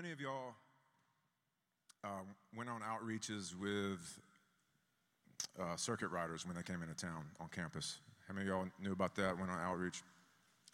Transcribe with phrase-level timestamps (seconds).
[0.00, 0.54] many of y'all
[2.04, 2.22] uh,
[2.56, 4.18] went on outreaches with
[5.60, 7.98] uh, circuit riders when they came into town on campus?
[8.26, 9.36] How many of y'all knew about that?
[9.36, 10.02] Went on outreach?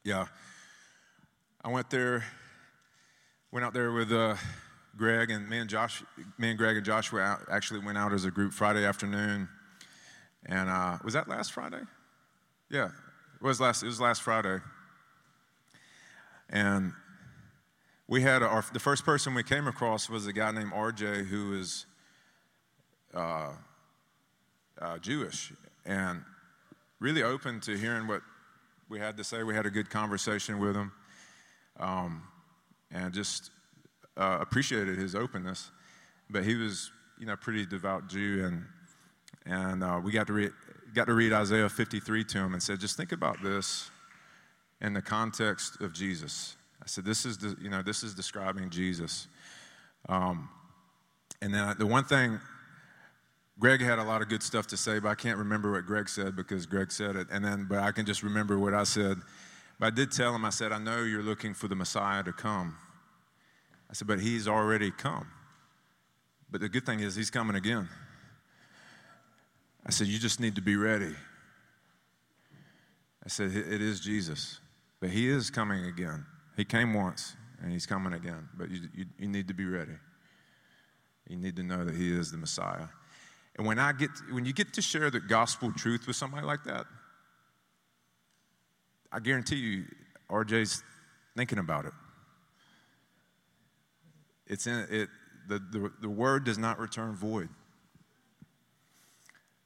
[0.04, 0.26] Yeah.
[1.64, 2.22] I went there,
[3.50, 4.36] went out there with uh,
[4.96, 6.04] Greg and me and Josh,
[6.38, 9.48] me and Greg and Joshua actually went out as a group Friday afternoon.
[10.44, 11.82] And uh, was that last Friday?
[12.70, 12.90] Yeah,
[13.40, 13.82] it was last.
[13.82, 14.58] It was last Friday.
[16.48, 16.92] And
[18.08, 21.58] we had our, the first person we came across was a guy named RJ who
[21.58, 21.86] is
[23.14, 23.50] uh,
[24.80, 25.52] uh, Jewish
[25.84, 26.22] and
[27.00, 28.22] really open to hearing what
[28.88, 29.42] we had to say.
[29.42, 30.92] We had a good conversation with him
[31.80, 32.22] um,
[32.92, 33.50] and just
[34.16, 35.70] uh, appreciated his openness.
[36.30, 38.64] But he was, you know, pretty devout Jew, and
[39.44, 40.52] and uh, we got to read
[40.94, 43.90] got to read Isaiah 53 to him and said, just think about this
[44.80, 46.56] in the context of Jesus.
[46.86, 49.26] I said, this is, the, you know, this is describing Jesus.
[50.08, 50.48] Um,
[51.42, 52.38] and then the one thing,
[53.58, 56.08] Greg had a lot of good stuff to say, but I can't remember what Greg
[56.08, 57.26] said because Greg said it.
[57.28, 59.16] And then, but I can just remember what I said.
[59.80, 62.32] But I did tell him, I said, I know you're looking for the Messiah to
[62.32, 62.76] come.
[63.90, 65.26] I said, but he's already come.
[66.52, 67.88] But the good thing is, he's coming again.
[69.84, 71.14] I said, you just need to be ready.
[73.24, 74.60] I said, it is Jesus,
[75.00, 76.24] but he is coming again.
[76.56, 79.92] He came once and he's coming again, but you, you, you, need to be ready.
[81.28, 82.86] You need to know that he is the Messiah.
[83.56, 86.64] And when I get when you get to share the gospel truth with somebody like
[86.64, 86.86] that,
[89.12, 89.84] I guarantee you
[90.30, 90.82] RJ's
[91.36, 91.92] thinking about it.
[94.46, 95.08] It's in it
[95.48, 97.48] the, the, the word does not return void.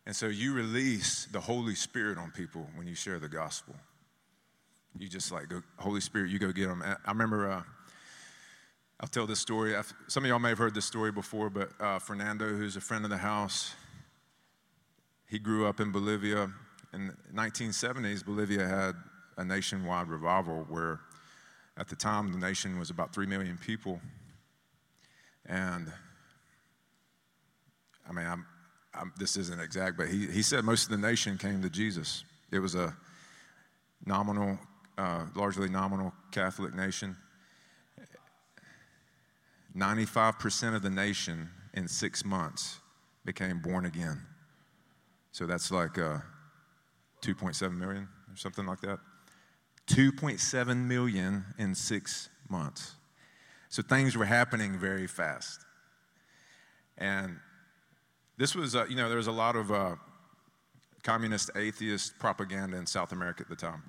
[0.07, 3.75] And so you release the Holy Spirit on people when you share the gospel.
[4.99, 5.47] You just like
[5.79, 6.83] Holy Spirit, you go get them.
[6.83, 7.63] I remember, uh,
[9.01, 9.77] I'll tell this story.
[9.77, 12.81] I've, some of y'all may have heard this story before, but uh, Fernando, who's a
[12.81, 13.75] friend of the house,
[15.29, 16.51] he grew up in Bolivia.
[16.93, 18.95] In the 1970s, Bolivia had
[19.37, 21.01] a nationwide revival where
[21.77, 24.01] at the time the nation was about 3 million people.
[25.47, 25.91] And
[28.09, 28.45] I mean, I'm,
[28.93, 32.25] I'm, this isn't exact, but he, he said most of the nation came to Jesus.
[32.51, 32.95] It was a
[34.05, 34.59] nominal
[35.01, 37.17] uh, largely nominal Catholic nation.
[39.75, 42.81] 95% of the nation in six months
[43.25, 44.21] became born again.
[45.33, 46.19] So that's like uh,
[47.23, 48.99] 2.7 million or something like that.
[49.87, 52.97] 2.7 million in six months.
[53.71, 55.65] So things were happening very fast.
[56.99, 57.39] And
[58.37, 59.95] this was, uh, you know, there was a lot of uh,
[61.03, 63.83] communist atheist propaganda in South America at the time.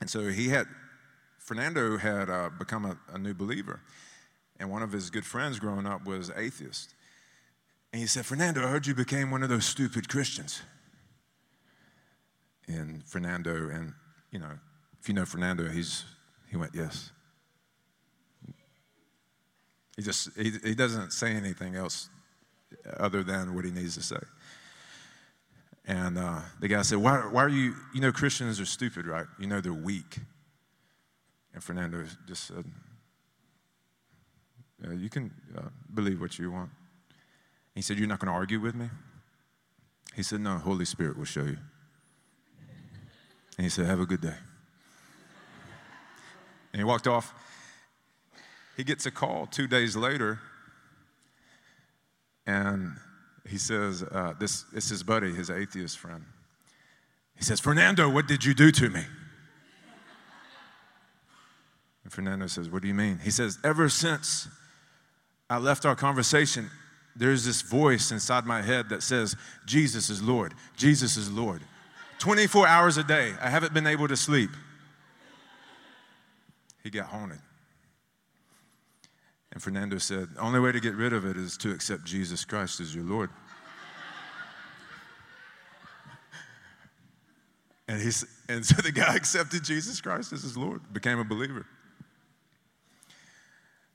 [0.00, 0.66] And so he had,
[1.38, 3.80] Fernando had uh, become a, a, new believer.
[4.58, 6.94] And one of his good friends growing up was atheist.
[7.92, 10.62] And he said, Fernando, I heard you became one of those stupid Christians.
[12.66, 13.94] And Fernando, and
[14.30, 14.58] you know,
[15.00, 16.04] if you know Fernando, he's,
[16.50, 17.10] he went, yes.
[19.96, 22.10] He just, he, he doesn't say anything else
[22.98, 24.18] other than what he needs to say.
[25.86, 29.26] And uh, the guy said, why, why are you, you know, Christians are stupid, right?
[29.38, 30.18] You know, they're weak.
[31.54, 32.64] And Fernando just said,
[34.82, 36.70] yeah, You can uh, believe what you want.
[37.74, 38.90] He said, You're not going to argue with me?
[40.14, 41.58] He said, No, Holy Spirit will show you.
[43.56, 44.34] And he said, Have a good day.
[46.72, 47.32] And he walked off.
[48.76, 50.38] He gets a call two days later,
[52.46, 52.92] and
[53.48, 56.24] he says, uh, this is his buddy, his atheist friend.
[57.36, 59.02] He says, Fernando, what did you do to me?
[62.06, 63.18] And Fernando says, What do you mean?
[63.18, 64.46] He says, Ever since
[65.50, 66.70] I left our conversation,
[67.16, 69.34] there's this voice inside my head that says,
[69.66, 70.54] Jesus is Lord.
[70.76, 71.62] Jesus is Lord.
[72.20, 74.50] 24 hours a day, I haven't been able to sleep.
[76.84, 77.40] He got haunted.
[79.56, 82.44] And Fernando said, The only way to get rid of it is to accept Jesus
[82.44, 83.30] Christ as your Lord.
[87.88, 91.64] and, he's, and so the guy accepted Jesus Christ as his Lord, became a believer.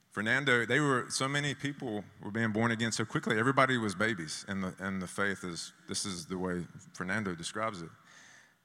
[0.09, 3.37] Fernando, they were so many people were being born again so quickly.
[3.37, 7.83] Everybody was babies, and the and the faith is this is the way Fernando describes
[7.83, 7.89] it.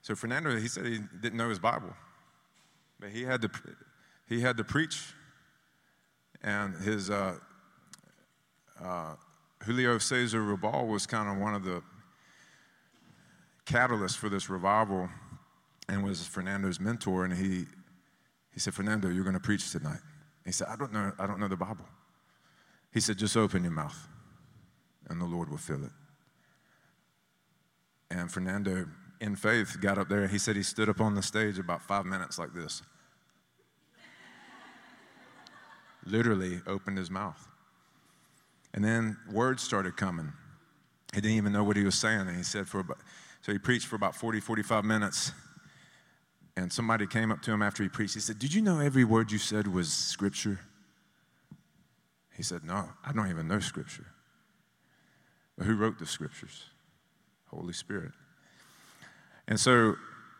[0.00, 1.92] So Fernando, he said he didn't know his Bible,
[2.99, 3.50] but he had to
[4.26, 5.12] he had to preach
[6.46, 7.34] and his uh,
[8.82, 9.16] uh,
[9.64, 11.82] Julio Cesar Ruibal was kind of one of the
[13.66, 15.08] catalysts for this revival
[15.88, 17.25] and was Fernando's mentor.
[17.25, 17.66] And he,
[18.54, 19.98] he said, Fernando, you're going to preach tonight.
[20.44, 21.84] he said, I don't know, I don't know the Bible.
[22.94, 24.08] He said, just open your mouth
[25.10, 25.90] and the Lord will fill it.
[28.08, 28.87] And Fernando,
[29.20, 30.28] in faith, got up there.
[30.28, 32.82] He said he stood up on the stage about five minutes like this.
[36.06, 37.48] Literally opened his mouth.
[38.72, 40.32] And then words started coming.
[41.14, 42.20] He didn't even know what he was saying.
[42.20, 42.98] And he said, for about,
[43.42, 45.32] so he preached for about 40, 45 minutes.
[46.56, 48.14] And somebody came up to him after he preached.
[48.14, 50.60] He said, Did you know every word you said was scripture?
[52.34, 54.06] He said, No, I don't even know scripture.
[55.56, 56.64] But who wrote the scriptures?
[57.46, 58.12] Holy Spirit.
[59.48, 59.94] And so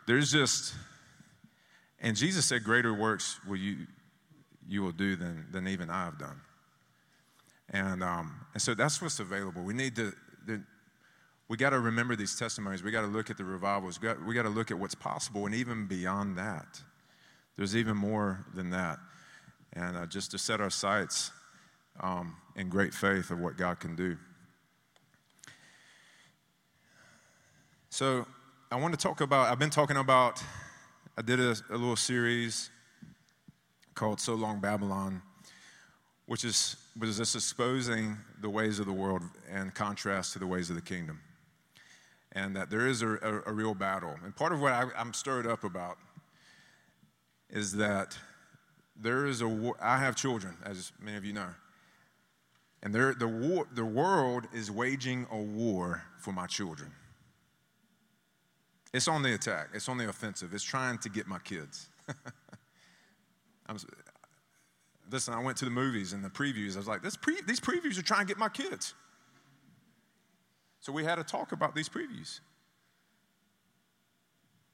[0.07, 0.75] there's just,
[2.01, 3.87] and Jesus said, Greater works will you,
[4.69, 6.41] you will do than, than even I have done.
[7.71, 9.63] And, um, and so that's what's available.
[9.63, 10.13] We need to,
[10.47, 10.63] the,
[11.49, 12.83] we got to remember these testimonies.
[12.83, 14.01] We got to look at the revivals.
[14.01, 15.47] We got, we to look at what's possible.
[15.47, 16.81] And even beyond that,
[17.57, 18.99] there's even more than that.
[19.73, 21.31] And uh, just to set our sights
[22.01, 24.17] um, in great faith of what God can do.
[27.91, 28.27] So
[28.71, 30.43] I want to talk about, I've been talking about,
[31.17, 32.71] I did a, a little series
[33.97, 35.23] called So Long Babylon,
[36.27, 39.23] which is was just exposing the ways of the world
[39.53, 41.21] in contrast to the ways of the kingdom.
[42.33, 44.15] And that there is a, a, a real battle.
[44.23, 45.99] And part of what I, I'm stirred up about
[47.51, 48.17] is that
[48.95, 49.77] there is a war.
[49.81, 51.49] I have children, as many of you know.
[52.83, 56.93] And the, war, the world is waging a war for my children.
[58.93, 60.55] It's on the attack, it's on the offensive.
[60.55, 61.89] It's trying to get my kids.
[63.69, 63.77] I'm,
[65.11, 66.75] listen, I went to the movies and the previews.
[66.75, 68.95] I was like, pre- these previews are trying to get my kids.
[70.81, 72.41] So we had a talk about these previews.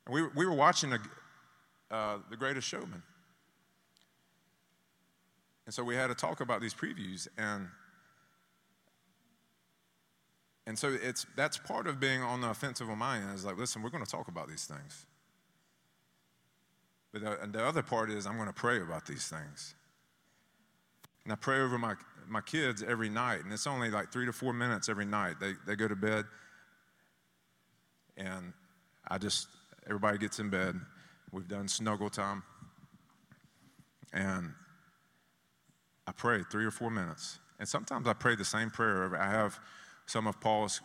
[0.07, 0.99] And we, we were watching a,
[1.95, 3.03] uh, The Greatest Showman.
[5.65, 7.29] And so we had a talk about these previews.
[7.39, 7.69] And,
[10.67, 13.25] and so it's, that's part of being on the offensive of mind.
[13.35, 15.07] Is like, listen, we're going to talk about these things.
[17.13, 19.75] But the, and the other part is, I'm going to pray about these things.
[21.25, 21.95] And I pray over my,
[22.29, 25.37] my kids every night, and it's only like three to four minutes every night.
[25.41, 26.25] They, they go to bed,
[28.17, 28.53] and
[29.09, 29.49] I just,
[29.87, 30.81] everybody gets in bed.
[31.33, 32.43] We've done snuggle time.
[34.13, 34.53] And
[36.07, 37.39] I pray three or four minutes.
[37.59, 39.17] And sometimes I pray the same prayer.
[39.17, 39.59] I have
[40.07, 40.81] some of Paul's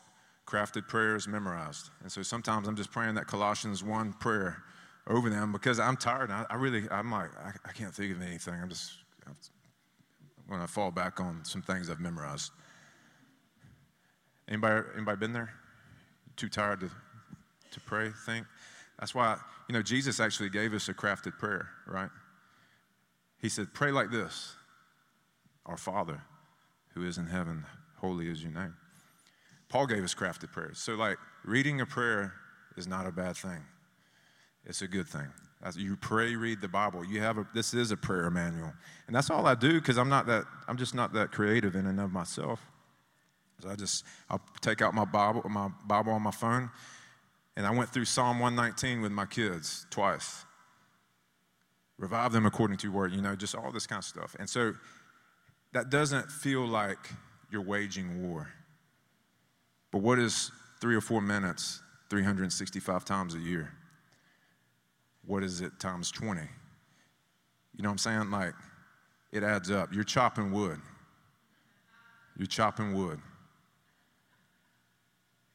[0.45, 1.89] crafted prayers memorized.
[2.01, 4.63] And so sometimes I'm just praying that Colossians 1 prayer
[5.07, 6.31] over them because I'm tired.
[6.31, 8.55] I, I really, I'm like, I, I, can't think of anything.
[8.61, 8.91] I'm just,
[9.25, 9.35] I'm
[10.49, 12.51] going to fall back on some things I've memorized.
[14.47, 15.53] Anybody, anybody been there?
[16.35, 16.89] Too tired to,
[17.71, 18.45] to pray, think?
[18.99, 19.37] That's why,
[19.67, 22.09] you know, Jesus actually gave us a crafted prayer, right?
[23.39, 24.55] He said, Pray like this
[25.65, 26.21] Our Father
[26.93, 27.63] who is in heaven,
[27.97, 28.73] holy is your name.
[29.69, 30.79] Paul gave us crafted prayers.
[30.79, 32.33] So, like, reading a prayer
[32.75, 33.61] is not a bad thing,
[34.67, 35.27] it's a good thing.
[35.63, 37.03] As you pray, read the Bible.
[37.03, 38.71] You have a, this is a prayer manual,
[39.07, 40.43] and that's all I do because I'm not that.
[40.67, 42.61] I'm just not that creative in and of myself.
[43.59, 46.69] So I just I'll take out my Bible, my Bible on my phone,
[47.55, 50.45] and I went through Psalm 119 with my kids twice.
[51.97, 53.13] Revive them according to your word.
[53.13, 54.35] You know, just all this kind of stuff.
[54.37, 54.75] And so
[55.73, 57.09] that doesn't feel like
[57.49, 58.47] you're waging war.
[59.91, 61.81] But what is three or four minutes,
[62.11, 63.71] 365 times a year?
[65.27, 66.41] What is it times 20?
[66.41, 66.47] You
[67.83, 68.31] know what I'm saying?
[68.31, 68.53] Like,
[69.31, 69.93] it adds up.
[69.93, 70.79] You're chopping wood.
[72.37, 73.19] You're chopping wood.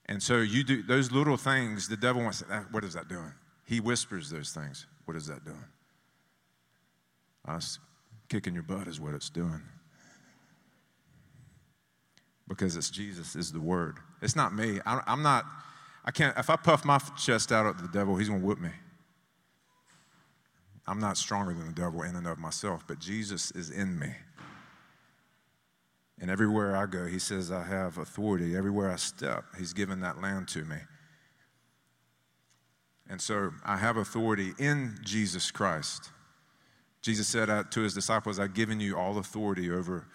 [0.07, 3.09] And so you do those little things, the devil wants, to say, what is that
[3.09, 3.33] doing?
[3.64, 4.87] He whispers those things.
[5.07, 5.64] What is that doing?
[7.49, 7.79] Us
[8.29, 9.62] kicking your butt is what it's doing.
[12.47, 13.99] Because it's Jesus is the word.
[14.21, 14.81] It's not me.
[14.85, 15.47] I'm not,
[16.05, 18.59] I can't, if I puff my chest out at the devil, he's going to whip
[18.61, 18.71] me.
[20.87, 24.12] I'm not stronger than the devil in and of myself, but Jesus is in me.
[26.21, 28.57] And everywhere I go, he says, I have authority.
[28.57, 30.77] Everywhere I step, he's given that land to me.
[33.09, 36.11] And so I have authority in Jesus Christ.
[37.01, 40.07] Jesus said to his disciples, I've given you all authority over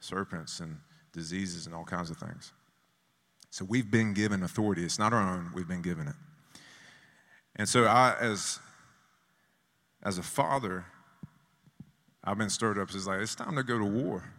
[0.00, 0.78] serpents and
[1.12, 2.52] diseases and all kinds of things.
[3.50, 4.84] So we've been given authority.
[4.84, 6.14] It's not our own, we've been given it.
[7.54, 8.58] And so I, as
[10.02, 10.84] as a father,
[12.24, 12.90] I've been stirred up.
[12.94, 14.32] It's like, it's time to go to war.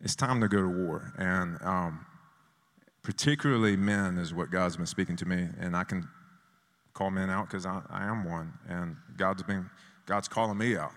[0.00, 1.12] It's time to go to war.
[1.18, 2.06] And um,
[3.02, 5.48] particularly men is what God's been speaking to me.
[5.58, 6.08] And I can
[6.92, 8.52] call men out because I, I am one.
[8.68, 9.68] And God's been,
[10.06, 10.92] God's calling me out.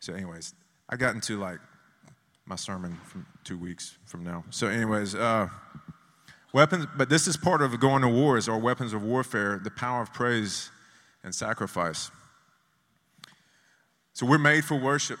[0.00, 0.54] So, anyways,
[0.88, 1.58] I got into like
[2.44, 4.44] my sermon from two weeks from now.
[4.50, 5.48] So, anyways, uh,
[6.52, 9.70] weapons, but this is part of going to war is our weapons of warfare, the
[9.70, 10.70] power of praise
[11.24, 12.10] and sacrifice.
[14.12, 15.18] So, we're made for worship,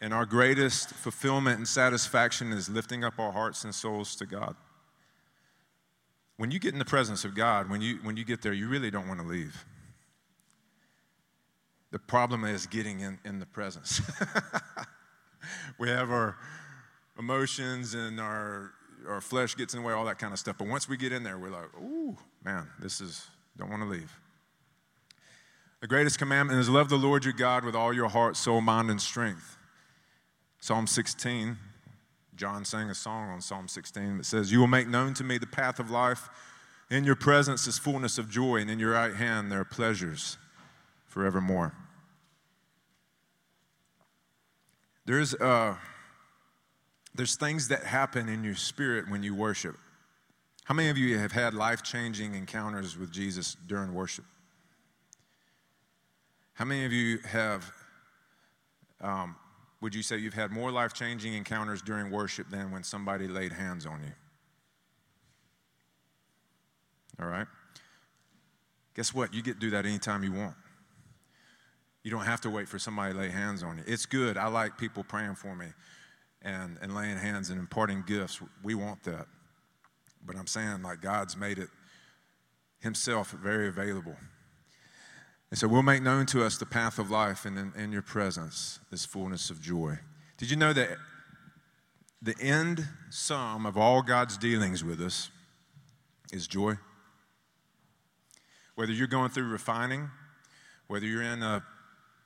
[0.00, 4.56] and our greatest fulfillment and satisfaction is lifting up our hearts and souls to God.
[6.36, 8.68] When you get in the presence of God, when you, when you get there, you
[8.68, 9.64] really don't want to leave.
[11.92, 14.00] The problem is getting in, in the presence.
[15.78, 16.36] we have our
[17.16, 18.72] emotions and our,
[19.08, 20.58] our flesh gets in the way, all that kind of stuff.
[20.58, 23.88] But once we get in there, we're like, ooh, man, this is, don't want to
[23.88, 24.12] leave.
[25.84, 28.90] The greatest commandment is love the Lord your God with all your heart, soul, mind,
[28.90, 29.58] and strength.
[30.58, 31.58] Psalm 16,
[32.36, 35.36] John sang a song on Psalm 16 that says, You will make known to me
[35.36, 36.30] the path of life.
[36.90, 40.38] In your presence is fullness of joy, and in your right hand there are pleasures
[41.04, 41.74] forevermore.
[45.04, 45.76] There's, uh,
[47.14, 49.76] there's things that happen in your spirit when you worship.
[50.64, 54.24] How many of you have had life changing encounters with Jesus during worship?
[56.54, 57.70] How many of you have,
[59.00, 59.36] um,
[59.80, 63.52] would you say you've had more life changing encounters during worship than when somebody laid
[63.52, 64.12] hands on you?
[67.20, 67.46] All right?
[68.94, 69.34] Guess what?
[69.34, 70.54] You get to do that anytime you want.
[72.04, 73.84] You don't have to wait for somebody to lay hands on you.
[73.86, 74.36] It's good.
[74.36, 75.66] I like people praying for me
[76.42, 78.40] and, and laying hands and imparting gifts.
[78.62, 79.26] We want that.
[80.24, 81.68] But I'm saying, like, God's made it
[82.80, 84.16] Himself very available.
[85.54, 88.02] And so we'll make known to us the path of life, and in, in your
[88.02, 90.00] presence is fullness of joy.
[90.36, 90.98] Did you know that
[92.20, 95.30] the end sum of all God's dealings with us
[96.32, 96.74] is joy?
[98.74, 100.10] Whether you're going through refining,
[100.88, 101.62] whether you're in a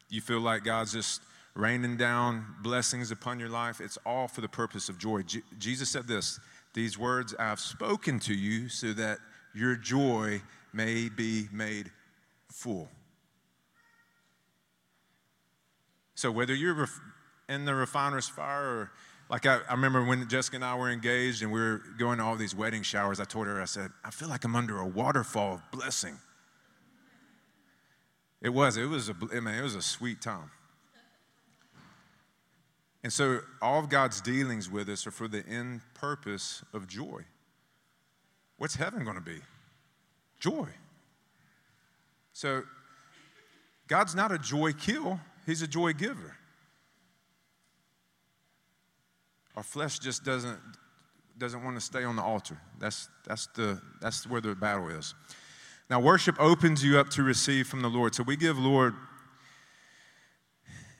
[0.08, 1.20] you feel like God's just
[1.54, 5.22] raining down blessings upon your life, it's all for the purpose of joy.
[5.58, 6.40] Jesus said this
[6.72, 9.18] These words I've spoken to you so that
[9.54, 10.40] your joy
[10.72, 11.90] may be made
[12.50, 12.88] full.
[16.18, 16.88] So, whether you're
[17.48, 18.90] in the refiner's fire or
[19.30, 22.24] like I, I, remember when Jessica and I were engaged and we were going to
[22.24, 24.84] all these wedding showers, I told her, I said, I feel like I'm under a
[24.84, 26.18] waterfall of blessing.
[28.42, 28.76] It was.
[28.76, 29.14] It was a.
[29.32, 30.50] I mean, it was a sweet time.
[33.04, 37.20] And so, all of God's dealings with us are for the end purpose of joy.
[38.56, 39.38] What's heaven going to be?
[40.40, 40.66] Joy.
[42.32, 42.64] So,
[43.86, 46.36] God's not a joy kill, He's a joy giver.
[49.56, 50.58] Our flesh just doesn't,
[51.38, 52.58] doesn't want to stay on the altar.
[52.78, 55.14] That's, that's, the, that's where the battle is.
[55.88, 58.14] Now, worship opens you up to receive from the Lord.
[58.14, 58.92] So we give Lord,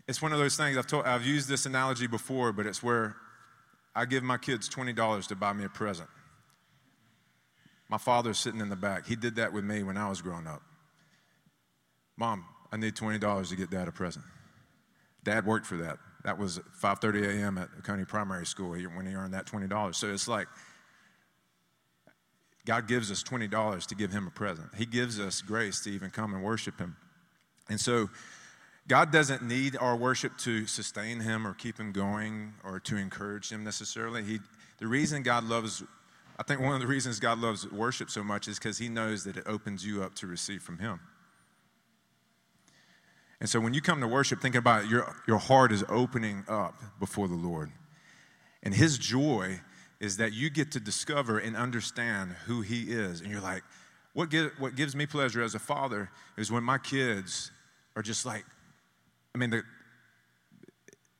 [0.09, 3.17] it's one of those things, I've, told, I've used this analogy before, but it's where
[3.95, 6.09] I give my kids $20 to buy me a present.
[7.91, 9.07] My father's sitting in the back.
[9.07, 10.63] He did that with me when I was growing up.
[12.17, 14.25] Mom, I need $20 to get dad a present.
[15.25, 15.99] Dad worked for that.
[16.25, 17.59] That was 5:30 a.m.
[17.59, 19.95] at Coney Primary School when he earned that $20.
[19.95, 20.49] So it's like
[22.69, 24.69] God gives us $20 to give him a present.
[24.77, 26.97] He gives us grace to even come and worship him.
[27.71, 28.11] And so
[28.89, 33.51] God doesn't need our worship to sustain him or keep him going or to encourage
[33.51, 34.23] him necessarily.
[34.23, 34.41] He,
[34.79, 35.83] the reason God loves,
[36.39, 39.25] I think one of the reasons God loves worship so much is because he knows
[39.25, 41.01] that it opens you up to receive from him.
[43.41, 46.45] And so when you come to worship, think about it, your, your heart is opening
[46.49, 47.71] up before the Lord.
[48.63, 49.61] And his joy
[50.01, 53.21] is that you get to discover and understand who He is.
[53.21, 53.63] And you're like,
[54.13, 57.51] what, give, what gives me pleasure as a father is when my kids
[57.97, 58.45] are just like,
[59.35, 59.63] I mean, the,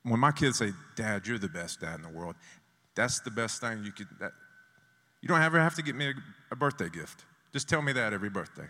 [0.03, 2.35] when my kids say, Dad, you're the best dad in the world,
[2.95, 4.31] that's the best thing you could, that,
[5.21, 6.13] you don't ever have to get me a,
[6.51, 7.25] a birthday gift.
[7.51, 8.67] Just tell me that every birthday.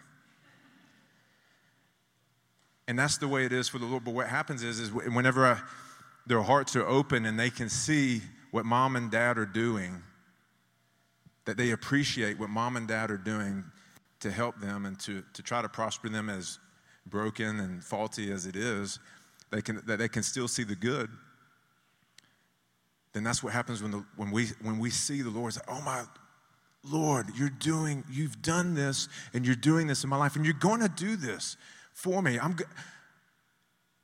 [2.90, 4.04] And that's the way it is for the Lord.
[4.04, 5.62] But what happens is, is whenever I,
[6.26, 10.02] their hearts are open and they can see what mom and dad are doing,
[11.46, 13.64] that they appreciate what mom and dad are doing
[14.22, 16.58] to help them and to, to try to prosper them as
[17.06, 18.98] broken and faulty as it is,
[19.52, 21.12] they can, that they can still see the good,
[23.14, 25.82] then that's what happens when, the, when, we, when we see the Lord say, oh
[25.82, 26.06] my
[26.84, 30.56] Lord, you're doing, you've done this and you're doing this in my life and you're
[30.56, 31.56] going to do this
[32.00, 32.40] for me.
[32.40, 32.56] I'm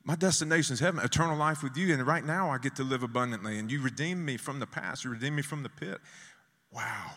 [0.03, 1.91] my destination is heaven, eternal life with you.
[1.91, 3.57] And right now I get to live abundantly.
[3.57, 5.97] And you redeemed me from the past, you redeemed me from the pit.
[6.71, 7.11] Wow.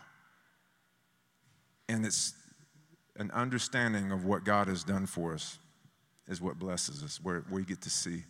[1.87, 2.32] And it's
[3.16, 5.58] an understanding of what God has done for us
[6.28, 8.23] is what blesses us, where we get to see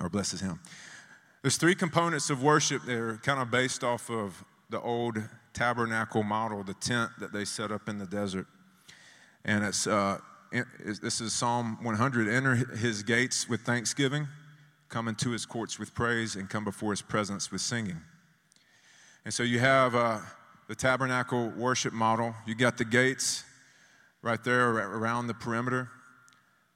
[0.00, 0.60] or blesses Him.
[1.42, 5.18] There's three components of worship that are kind of based off of the old
[5.52, 8.46] tabernacle model, the tent that they set up in the desert.
[9.44, 10.18] And it's, uh,
[11.02, 14.28] this is Psalm 100 Enter his gates with thanksgiving,
[14.88, 18.00] come into his courts with praise, and come before his presence with singing.
[19.24, 20.20] And so you have uh,
[20.68, 22.34] the tabernacle worship model.
[22.46, 23.42] You got the gates
[24.22, 25.88] right there around the perimeter.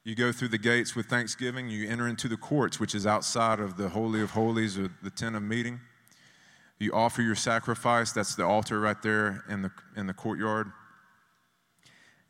[0.03, 1.69] You go through the gates with thanksgiving.
[1.69, 5.11] You enter into the courts, which is outside of the Holy of Holies or the
[5.11, 5.79] tent of meeting.
[6.81, 8.11] You offer your sacrifice.
[8.13, 10.73] That's the altar right there in the, in the courtyard.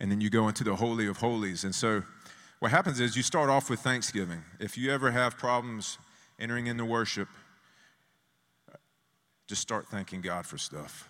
[0.01, 1.65] And then you go into the Holy of Holies.
[1.65, 2.03] And so
[2.61, 4.43] what happens is you start off with thanksgiving.
[4.61, 5.99] If you ever have problems
[6.39, 7.29] entering into worship,
[9.49, 11.09] just start thanking God for stuff.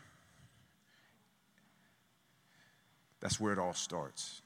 [3.21, 4.42] That's where it all starts.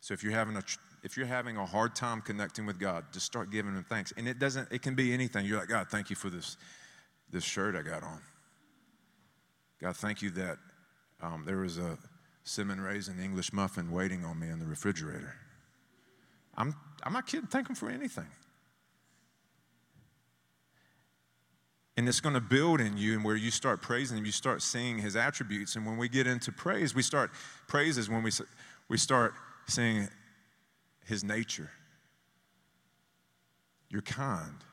[0.00, 0.62] So if you're having a
[1.04, 4.12] if you're having a hard time connecting with God, just start giving him thanks.
[4.16, 5.46] And it doesn't it can be anything.
[5.46, 6.56] You're like, God, thank you for this
[7.30, 8.20] this shirt I got on.
[9.80, 10.58] God, thank you that
[11.20, 11.98] um, there was a
[12.44, 15.34] cinnamon raisin English muffin waiting on me in the refrigerator.
[16.56, 17.46] I'm I'm not kidding.
[17.46, 18.26] Thank him for anything.
[21.96, 24.62] And it's going to build in you, and where you start praising Him, you start
[24.62, 25.76] seeing His attributes.
[25.76, 27.30] And when we get into praise, we start
[27.68, 28.30] praises when we
[28.88, 29.34] we start
[29.66, 30.08] seeing
[31.04, 31.70] his nature.
[33.88, 34.64] You're kind,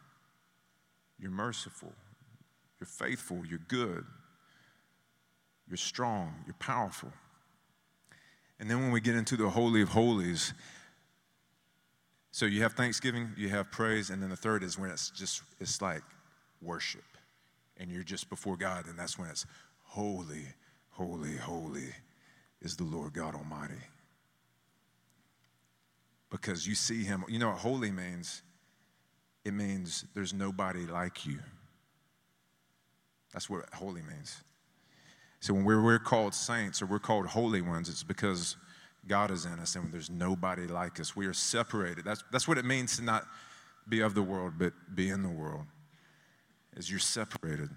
[1.20, 1.94] you're merciful,
[2.80, 4.06] you're faithful, you're good,
[5.68, 7.12] you're strong, you're powerful.
[8.60, 10.54] And then when we get into the Holy of Holies,
[12.32, 15.42] so you have thanksgiving, you have praise, and then the third is when it's just,
[15.60, 16.04] it's like
[16.62, 17.04] worship.
[17.78, 19.46] And you're just before God, and that's when it's
[19.84, 20.46] holy,
[20.90, 21.94] holy, holy
[22.62, 23.82] is the Lord God Almighty
[26.30, 27.24] because you see him.
[27.28, 28.44] You know what holy means?
[29.46, 31.40] It means there's nobody like you.
[33.34, 34.44] That's what holy means.
[35.40, 38.58] So when we're, we're called saints or we're called holy ones, it's because
[39.08, 41.16] God is in us and there's nobody like us.
[41.16, 42.04] We are separated.
[42.06, 43.26] That's, that's what it means to not
[43.88, 45.66] be of the world, but be in the world,
[46.76, 47.70] is you're separated.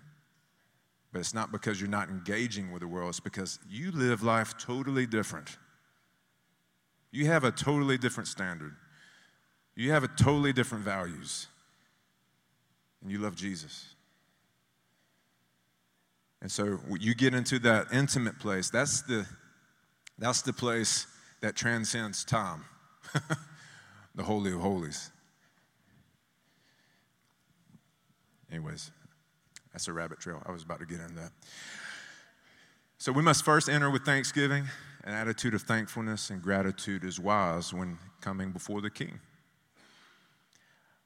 [1.13, 4.55] But it's not because you're not engaging with the world, it's because you live life
[4.59, 5.57] totally different
[7.13, 8.75] you have a totally different standard.
[9.77, 11.47] You have a totally different values.
[13.03, 13.95] And you love Jesus.
[16.43, 18.69] And so you get into that intimate place.
[18.69, 19.25] That's the,
[20.19, 21.07] that's the place
[21.41, 22.65] that transcends time,
[24.17, 25.13] the Holy of Holies.
[28.51, 28.91] Anyways,
[29.73, 30.43] that's a rabbit trail.
[30.45, 31.31] I was about to get into that.
[32.99, 34.65] So we must first enter with thanksgiving.
[35.05, 39.21] An attitude of thankfulness and gratitude is wise when coming before the king.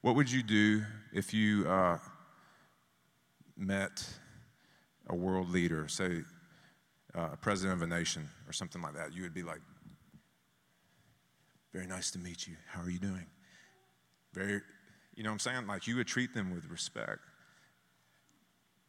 [0.01, 1.99] What would you do if you uh,
[3.55, 4.03] met
[5.09, 6.21] a world leader, say
[7.15, 9.13] uh, a president of a nation or something like that?
[9.13, 9.61] You would be like,
[11.73, 12.55] very nice to meet you.
[12.67, 13.25] How are you doing?
[14.33, 14.61] Very,
[15.15, 15.67] you know what I'm saying?
[15.67, 17.19] Like you would treat them with respect.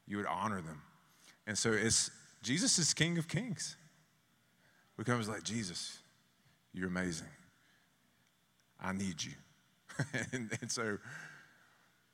[0.07, 0.83] You would honor them.
[1.47, 2.11] And so it's
[2.43, 3.77] Jesus is King of Kings.
[4.97, 5.99] We come like, Jesus,
[6.73, 7.29] you're amazing.
[8.81, 9.33] I need you.
[10.33, 10.99] and, and, so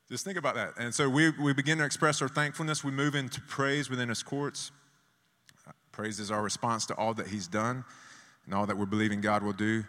[0.09, 0.75] just think about that.
[0.79, 2.85] And so we, we begin to express our thankfulness.
[2.85, 4.71] We move into praise within his courts.
[5.93, 7.85] Praise is our response to all that he's done
[8.45, 9.85] and all that we're believing God will do.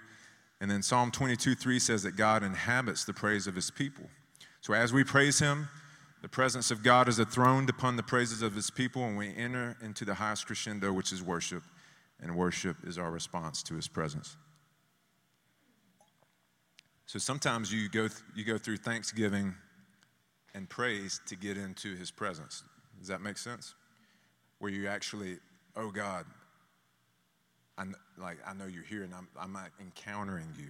[0.62, 4.06] And then Psalm 22 3 says that God inhabits the praise of his people.
[4.62, 5.68] So as we praise him,
[6.22, 9.78] the presence of God is enthroned upon the praises of his people, and we enter
[9.84, 11.64] into the highest crescendo, which is worship
[12.22, 14.38] and worship is our response to his presence.
[17.06, 19.54] So sometimes you go, th- you go through thanksgiving
[20.56, 22.64] and praise to get into his presence.
[22.98, 23.76] Does that make sense?
[24.60, 25.38] Where you actually,
[25.76, 26.26] oh God,
[27.78, 27.84] I,
[28.18, 30.70] like, I know you're here and I'm, I'm encountering you.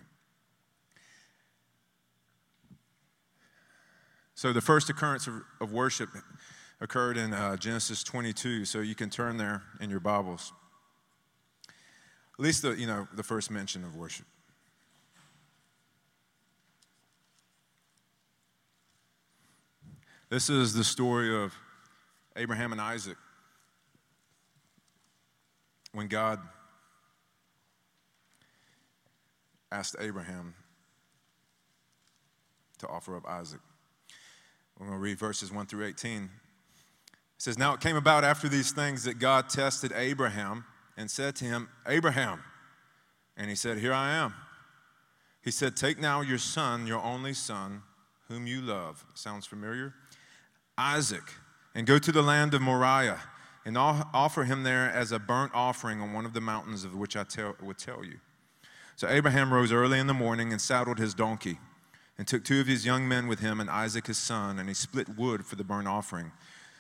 [4.34, 6.10] So the first occurrence of, of worship
[6.82, 8.66] occurred in uh, Genesis 22.
[8.66, 10.52] So you can turn there in your Bibles.
[12.38, 14.26] At least the, you know, the first mention of worship.
[20.30, 21.54] This is the story of
[22.36, 23.18] Abraham and Isaac.
[25.92, 26.40] When God
[29.72, 30.56] asked Abraham
[32.80, 33.60] to offer up Isaac.
[34.80, 36.24] We're going to read verses 1 through 18.
[36.24, 36.30] It
[37.38, 40.66] says, Now it came about after these things that God tested Abraham
[40.98, 42.42] and said to him, Abraham.
[43.38, 44.34] And he said, Here I am.
[45.42, 47.84] He said, Take now your son, your only son,
[48.28, 49.06] whom you love.
[49.14, 49.94] Sounds familiar?
[50.78, 51.24] Isaac,
[51.74, 53.22] and go to the land of Moriah
[53.66, 57.16] and offer him there as a burnt offering on one of the mountains of which
[57.16, 58.20] I tell, would tell you.
[58.96, 61.60] So Abraham rose early in the morning and saddled his donkey
[62.18, 64.76] and took two of his young men with him and Isaac his son, and he
[64.76, 66.32] split wood for the burnt offering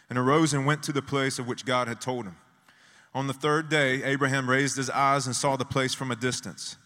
[0.09, 2.37] and arose and went to the place of which God had told him.
[3.13, 6.77] On the third day, Abraham raised his eyes and saw the place from a distance.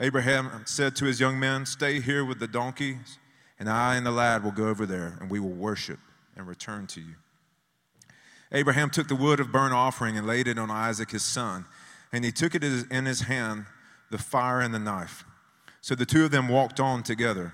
[0.00, 3.18] Abraham said to his young men, Stay here with the donkeys,
[3.58, 5.98] and I and the lad will go over there, and we will worship
[6.38, 7.16] and return to you.
[8.52, 11.66] Abraham took the wood of burnt offering and laid it on Isaac his son,
[12.12, 13.66] and he took it in his hand,
[14.10, 15.24] the fire and the knife.
[15.82, 17.52] So the two of them walked on together.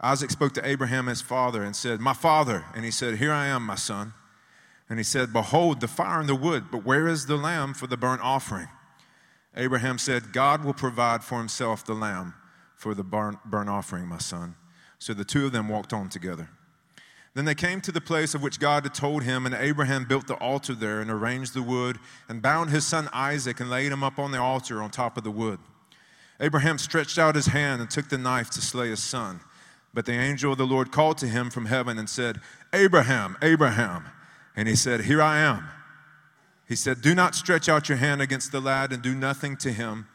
[0.00, 2.64] Isaac spoke to Abraham his father and said, My father.
[2.74, 4.12] And he said, Here I am, my son.
[4.88, 7.86] And he said, Behold, the fire and the wood, but where is the lamb for
[7.86, 8.68] the burnt offering?
[9.56, 12.34] Abraham said, God will provide for himself the lamb
[12.74, 14.56] for the burnt, offering, my son.
[14.98, 16.50] So the two of them walked on together.
[17.34, 20.28] Then they came to the place of which God had told him, and Abraham built
[20.28, 24.04] the altar there and arranged the wood and bound his son Isaac and laid him
[24.04, 25.58] up on the altar on top of the wood.
[26.40, 29.40] Abraham stretched out his hand and took the knife to slay his son.
[29.92, 32.40] But the angel of the Lord called to him from heaven and said,
[32.72, 34.06] Abraham, Abraham.
[34.56, 35.68] And he said, Here I am.
[36.68, 39.72] He said, Do not stretch out your hand against the lad and do nothing to
[39.72, 40.06] him,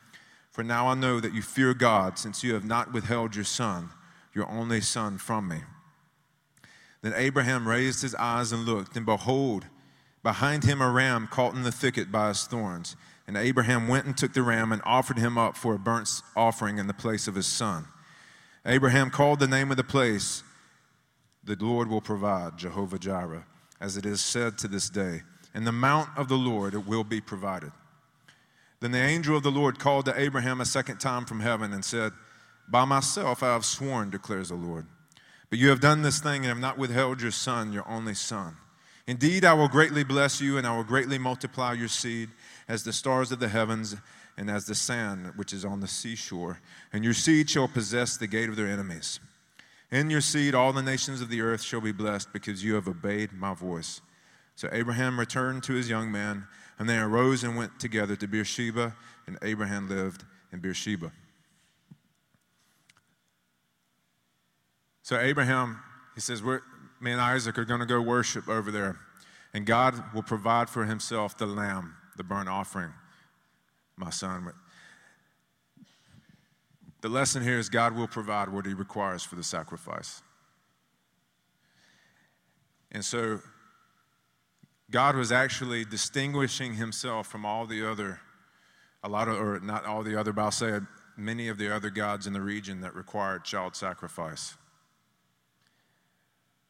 [0.51, 3.89] for now I know that you fear God, since you have not withheld your son,
[4.33, 5.59] your only son, from me.
[7.01, 9.65] Then Abraham raised his eyes and looked, and behold,
[10.21, 12.95] behind him a ram caught in the thicket by his thorns.
[13.25, 16.77] And Abraham went and took the ram and offered him up for a burnt offering
[16.77, 17.85] in the place of his son.
[18.65, 20.43] Abraham called the name of the place,
[21.43, 23.45] The Lord will provide, Jehovah Jireh,
[23.79, 25.21] as it is said to this day.
[25.55, 27.71] In the mount of the Lord it will be provided.
[28.81, 31.83] Then the angel of the Lord called to Abraham a second time from heaven and
[31.83, 32.11] said,
[32.67, 34.85] By myself I have sworn, declares the Lord
[35.49, 38.55] but you have done this thing and have not withheld your son, your only son.
[39.07, 42.29] Indeed, I will greatly bless you, and I will greatly multiply your seed
[42.67, 43.95] as the stars of the heavens
[44.37, 46.59] and as the sand which is on the seashore.
[46.93, 49.19] And your seed shall possess the gate of their enemies.
[49.91, 52.87] In your seed, all the nations of the earth shall be blessed because you have
[52.87, 54.01] obeyed my voice.
[54.55, 56.45] So Abraham returned to his young man,
[56.77, 61.11] and they arose and went together to Beersheba, and Abraham lived in Beersheba.
[65.09, 65.79] So Abraham,
[66.13, 66.61] he says, We're,
[67.01, 68.99] me and Isaac are going to go worship over there.
[69.55, 72.93] And God will provide for himself the lamb, the burnt offering,
[73.97, 74.53] my son.
[77.01, 80.21] The lesson here is God will provide what he requires for the sacrifice.
[82.91, 83.39] And so
[84.91, 88.19] God was actually distinguishing himself from all the other,
[89.03, 90.81] a lot of, or not all the other, but I'll say
[91.17, 94.55] many of the other gods in the region that required child sacrifice.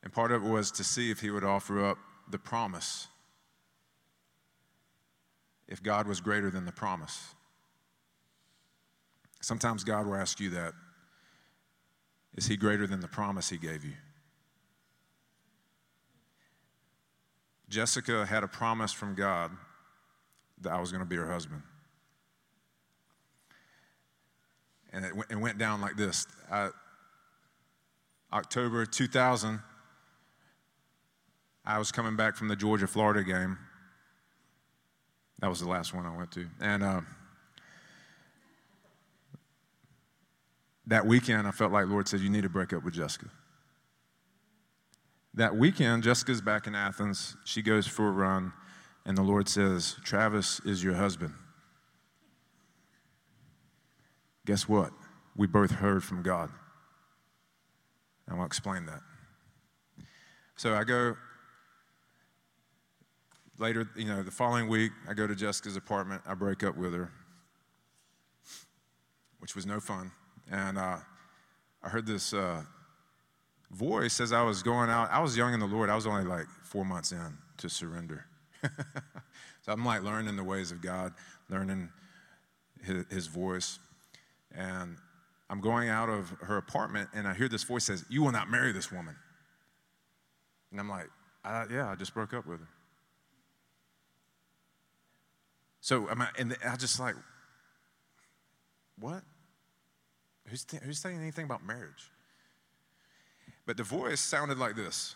[0.04, 1.98] And part of it was to see if he would offer up
[2.30, 3.08] the promise,
[5.68, 7.36] if God was greater than the promise.
[9.42, 10.74] Sometimes God will ask you that
[12.36, 13.94] Is he greater than the promise he gave you?
[17.70, 19.52] Jessica had a promise from God
[20.62, 21.62] that I was going to be her husband.
[24.92, 26.70] And it, it went down like this I,
[28.34, 29.60] October 2000,
[31.66, 33.58] I was coming back from the Georgia Florida game.
[35.40, 36.48] That was the last one I went to.
[36.60, 37.02] And uh,
[40.88, 43.28] that weekend, I felt like Lord said, You need to break up with Jessica.
[45.34, 47.38] That weekend, Jessica's back in Athens.
[47.46, 48.52] She goes for a run,
[49.06, 51.34] and the Lord says, Travis is your husband.
[54.46, 54.92] Guess what?
[55.36, 56.50] We both heard from God.
[58.28, 59.02] And I'll explain that.
[60.56, 61.16] So I go
[63.60, 66.22] later, you know, the following week, I go to Jessica's apartment.
[66.26, 67.12] I break up with her,
[69.40, 70.12] which was no fun.
[70.50, 70.98] And uh,
[71.84, 72.64] I heard this uh,
[73.70, 75.12] voice as I was going out.
[75.12, 75.90] I was young in the Lord.
[75.90, 78.26] I was only like four months in to surrender.
[78.64, 81.14] so I'm like learning the ways of God,
[81.50, 81.90] learning
[82.84, 83.78] his, his voice.
[84.56, 84.96] And
[85.50, 88.50] I'm going out of her apartment, and I hear this voice says, "You will not
[88.50, 89.16] marry this woman."
[90.72, 91.08] And I'm like,
[91.46, 92.68] "Yeah, I just broke up with her."
[95.82, 97.16] So, am I, and I just like,
[99.00, 99.24] what?
[100.48, 102.12] Who's, th- who's saying anything about marriage?
[103.66, 105.16] But the voice sounded like this.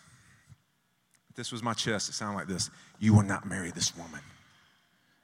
[1.35, 2.09] this was my chest.
[2.09, 4.21] It sounded like this You will not marry this woman.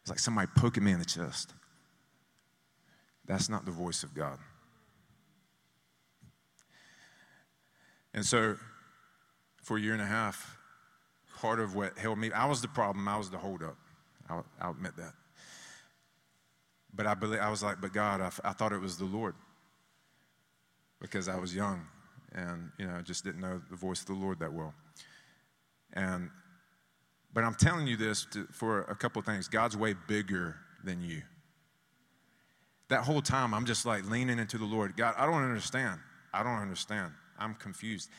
[0.01, 1.53] It's like somebody poking me in the chest.
[3.25, 4.39] That's not the voice of God.
[8.13, 8.55] And so,
[9.61, 10.57] for a year and a half,
[11.37, 13.77] part of what held me, I was the problem, I was the holdup.
[14.27, 15.13] I'll, I'll admit that.
[16.93, 19.35] But I believe, I was like, but God, I, I thought it was the Lord
[20.99, 21.85] because I was young
[22.33, 24.73] and, you know, just didn't know the voice of the Lord that well.
[25.93, 26.29] And,
[27.33, 29.47] but I'm telling you this to, for a couple of things.
[29.47, 31.21] God's way bigger than you.
[32.89, 34.97] That whole time, I'm just like leaning into the Lord.
[34.97, 35.99] God, I don't understand.
[36.33, 37.11] I don't understand.
[37.37, 38.09] I'm confused.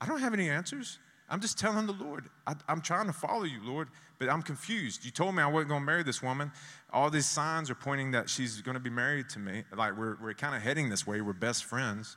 [0.00, 0.98] I don't have any answers.
[1.28, 3.88] I'm just telling the Lord, I, am trying to follow you, Lord,
[4.22, 5.04] but I'm confused.
[5.04, 6.52] You told me I wasn't going to marry this woman.
[6.92, 9.64] All these signs are pointing that she's going to be married to me.
[9.76, 11.20] Like we're, we're kind of heading this way.
[11.20, 12.16] We're best friends.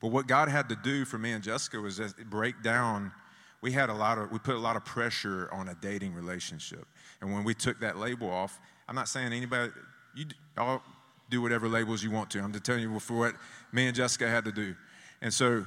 [0.00, 3.10] But what God had to do for me and Jessica was just break down.
[3.62, 6.86] We had a lot of, we put a lot of pressure on a dating relationship.
[7.20, 9.72] And when we took that label off, I'm not saying anybody,
[10.14, 10.84] you all
[11.30, 12.38] do whatever labels you want to.
[12.38, 13.34] I'm just telling you for what
[13.72, 14.76] me and Jessica had to do.
[15.20, 15.66] And so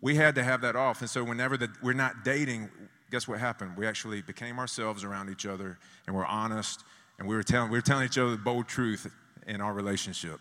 [0.00, 1.02] we had to have that off.
[1.02, 2.70] And so whenever the, we're not dating,
[3.10, 3.76] guess what happened?
[3.76, 6.82] We actually became ourselves around each other and we're honest
[7.18, 9.10] and we were telling, we were telling each other the bold truth
[9.46, 10.40] in our relationship.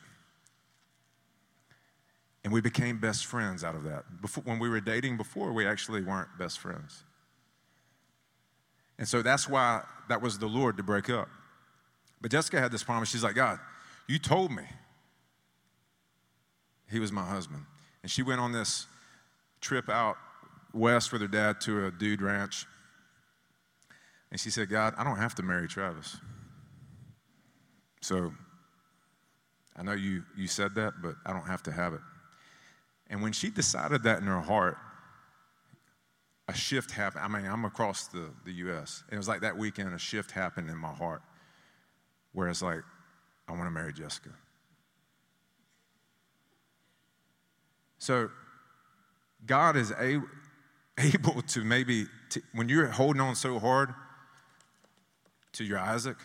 [2.43, 4.21] And we became best friends out of that.
[4.21, 7.03] Before, when we were dating before, we actually weren't best friends.
[8.99, 11.27] And so that's why that was the Lord to break up.
[12.21, 13.09] But Jessica had this promise.
[13.09, 13.59] She's like, God,
[14.07, 14.63] you told me
[16.89, 17.65] he was my husband.
[18.03, 18.85] And she went on this
[19.59, 20.17] trip out
[20.75, 22.65] west with her dad to a dude ranch.
[24.29, 26.17] And she said, God, I don't have to marry Travis.
[28.01, 28.33] So
[29.75, 32.01] I know you, you said that, but I don't have to have it.
[33.09, 34.77] And when she decided that in her heart,
[36.47, 37.23] a shift happened.
[37.23, 39.03] I mean, I'm across the, the U.S.
[39.11, 41.21] It was like that weekend, a shift happened in my heart
[42.33, 42.81] where it's like,
[43.47, 44.29] I want to marry Jessica.
[47.97, 48.29] So
[49.45, 50.27] God is able,
[50.97, 53.93] able to maybe, to, when you're holding on so hard
[55.53, 56.17] to your Isaac,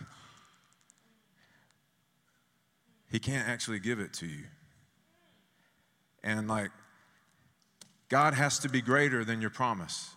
[3.10, 4.44] He can't actually give it to you.
[6.22, 6.70] And like,
[8.08, 10.10] God has to be greater than your promise.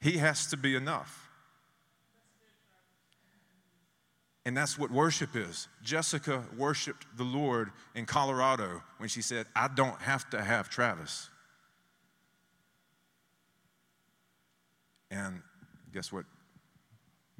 [0.00, 1.23] He has to be enough.
[4.46, 5.68] And that's what worship is.
[5.82, 11.30] Jessica worshiped the Lord in Colorado when she said, I don't have to have Travis.
[15.10, 15.40] And
[15.92, 16.26] guess what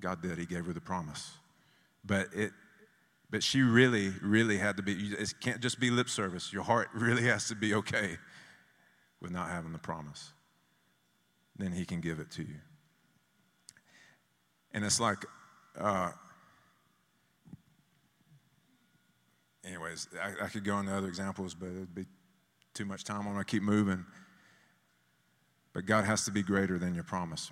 [0.00, 0.38] God did?
[0.38, 1.32] He gave her the promise.
[2.04, 2.52] But it
[3.34, 6.52] but she really, really had to be, it can't just be lip service.
[6.52, 8.16] Your heart really has to be okay
[9.20, 10.32] with not having the promise.
[11.56, 12.54] Then he can give it to you.
[14.70, 15.26] And it's like,
[15.76, 16.12] uh,
[19.64, 22.06] anyways, I, I, could go into other examples, but it'd be
[22.74, 23.20] too much time.
[23.20, 24.04] I'm going to keep moving.
[25.72, 27.50] But God has to be greater than your promise.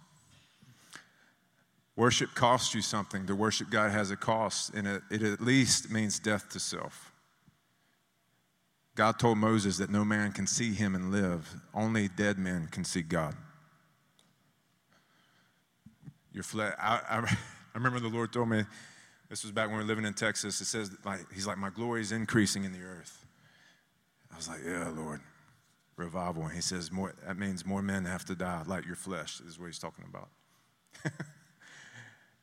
[1.97, 3.27] Worship costs you something.
[3.27, 7.13] To worship God has a cost, and it, it at least means death to self.
[8.95, 12.85] God told Moses that no man can see him and live, only dead men can
[12.85, 13.35] see God.
[16.33, 17.19] Your flesh, I, I,
[17.75, 18.65] I remember the Lord told me
[19.33, 20.61] this was back when we were living in Texas.
[20.61, 23.25] It says, like, He's like, My glory is increasing in the earth.
[24.31, 25.23] I was like, Yeah, Lord.
[25.97, 26.43] Revival.
[26.43, 29.59] And He says, more, That means more men have to die, like your flesh, is
[29.59, 30.29] what He's talking about.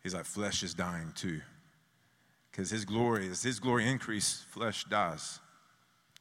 [0.04, 1.42] he's like, Flesh is dying too.
[2.50, 5.40] Because His glory, as His glory increase, flesh dies.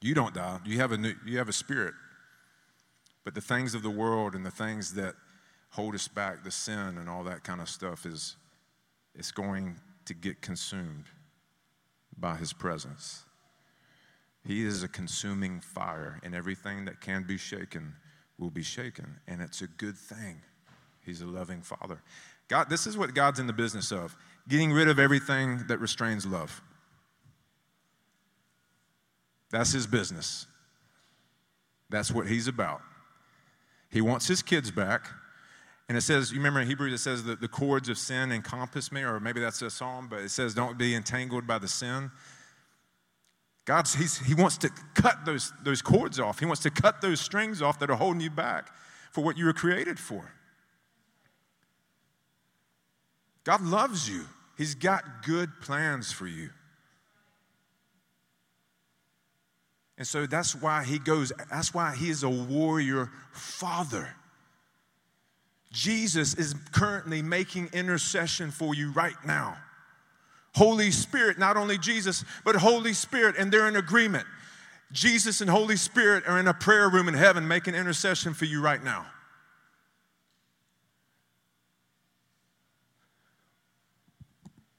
[0.02, 0.58] You don't die.
[0.66, 1.94] You have a new, you have a spirit.
[3.24, 5.14] But the things of the world and the things that
[5.70, 8.36] hold us back, the sin and all that kind of stuff is
[9.14, 9.76] it's going
[10.08, 11.04] to get consumed
[12.18, 13.24] by his presence.
[14.44, 17.94] He is a consuming fire, and everything that can be shaken
[18.38, 20.40] will be shaken, and it's a good thing.
[21.04, 22.02] He's a loving father.
[22.48, 24.16] God, this is what God's in the business of
[24.48, 26.62] getting rid of everything that restrains love.
[29.50, 30.46] That's his business.
[31.90, 32.80] That's what he's about.
[33.90, 35.08] He wants his kids back.
[35.88, 38.92] And it says, you remember in Hebrews, it says that the cords of sin encompass
[38.92, 42.10] me, or maybe that's a psalm, but it says, don't be entangled by the sin.
[43.64, 43.88] God,
[44.26, 46.40] He wants to cut those, those cords off.
[46.40, 48.68] He wants to cut those strings off that are holding you back
[49.12, 50.30] for what you were created for.
[53.44, 54.26] God loves you,
[54.58, 56.50] He's got good plans for you.
[59.96, 64.14] And so that's why He goes, that's why He is a warrior father.
[65.70, 69.56] Jesus is currently making intercession for you right now.
[70.54, 74.26] Holy Spirit, not only Jesus, but Holy Spirit, and they're in agreement.
[74.90, 78.62] Jesus and Holy Spirit are in a prayer room in heaven making intercession for you
[78.62, 79.06] right now.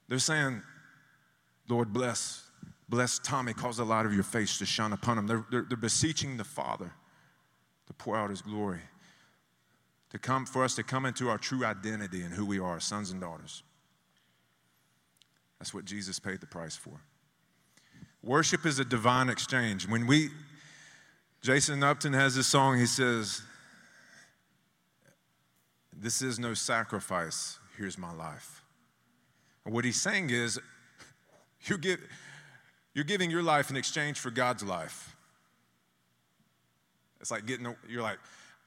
[0.08, 0.64] They're saying,
[1.68, 2.50] Lord, bless,
[2.90, 5.28] bless Tommy, cause the light of your face to shine upon him.
[5.28, 6.92] They're, they're, they're beseeching the Father
[7.86, 8.80] to pour out his glory,
[10.10, 13.12] to come for us to come into our true identity and who we are, sons
[13.12, 13.64] and daughters.
[15.60, 17.02] That's what Jesus paid the price for.
[18.24, 19.88] Worship is a divine exchange.
[19.88, 20.30] When we,
[21.42, 23.42] Jason Upton has this song, he says,
[25.96, 28.64] This is no sacrifice, here's my life.
[29.66, 30.60] And what he's saying is,
[31.66, 32.00] you're, give,
[32.94, 35.16] you're giving your life in exchange for God's life.
[37.22, 38.18] It's like getting, you're like,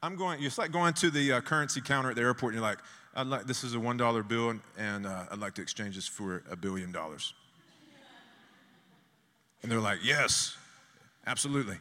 [0.03, 2.69] I'm going, it's like going to the uh, currency counter at the airport and you're
[2.69, 2.79] like,
[3.15, 6.07] I'd like, this is a $1 bill and, and uh, I'd like to exchange this
[6.07, 7.33] for a billion dollars.
[9.61, 10.57] And they're like, Yes,
[11.25, 11.77] absolutely.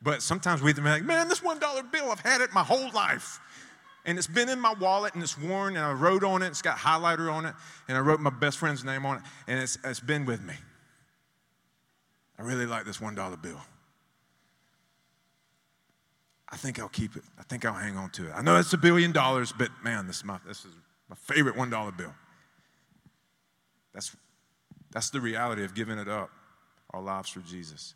[0.00, 3.38] But sometimes we think, like, man, this $1 bill, I've had it my whole life.
[4.06, 6.62] And it's been in my wallet and it's worn and I wrote on it, it's
[6.62, 7.54] got highlighter on it,
[7.86, 10.54] and I wrote my best friend's name on it, and it's, it's been with me.
[12.42, 13.60] I really like this $1 bill.
[16.48, 17.22] I think I'll keep it.
[17.38, 18.32] I think I'll hang on to it.
[18.34, 20.72] I know it's a billion dollars, but man, this is my, this is
[21.08, 22.12] my favorite $1 bill.
[23.94, 24.16] That's,
[24.90, 26.30] that's the reality of giving it up,
[26.90, 27.94] our lives for Jesus.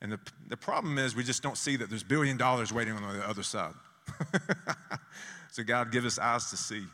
[0.00, 3.16] And the, the problem is we just don't see that there's billion dollars waiting on
[3.16, 3.74] the other side.
[5.52, 6.84] so God, give us eyes to see.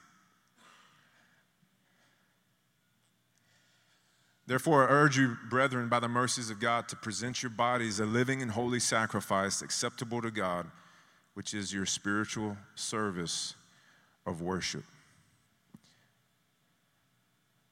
[4.51, 8.05] Therefore, I urge you, brethren, by the mercies of God, to present your bodies a
[8.05, 10.67] living and holy sacrifice acceptable to God,
[11.35, 13.55] which is your spiritual service
[14.27, 14.83] of worship.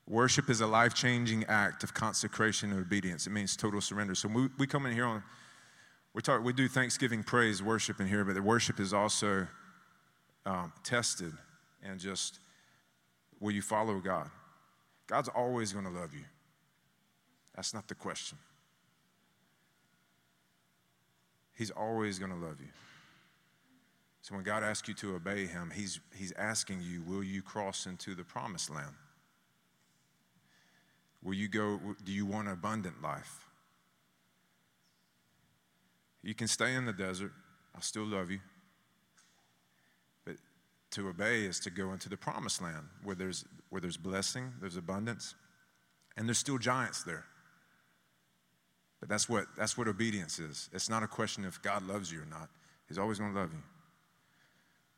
[0.07, 3.27] Worship is a life changing act of consecration and obedience.
[3.27, 4.14] It means total surrender.
[4.14, 5.25] So we, we come in here on,
[6.14, 9.49] we, talk, we do Thanksgiving praise worship in here, but the worship is also
[10.47, 11.33] um, tested
[11.83, 12.38] and just
[13.41, 14.31] will you follow God?
[15.09, 16.23] God's always going to love you.
[17.59, 18.38] That's not the question.
[21.57, 22.68] He's always going to love you.
[24.23, 27.87] So when God asks you to obey Him, He's, he's asking you, will you cross
[27.87, 28.94] into the promised land?
[31.21, 33.49] Will you go, do you want an abundant life?
[36.23, 37.33] You can stay in the desert.
[37.75, 38.38] I'll still love you.
[40.25, 40.37] But
[40.92, 44.77] to obey is to go into the promised land where there's, where there's blessing, there's
[44.77, 45.35] abundance,
[46.16, 47.25] and there's still giants there.
[49.01, 50.69] But that's what, that's what obedience is.
[50.73, 52.49] It's not a question if God loves you or not.
[52.89, 53.63] He's always going to love you.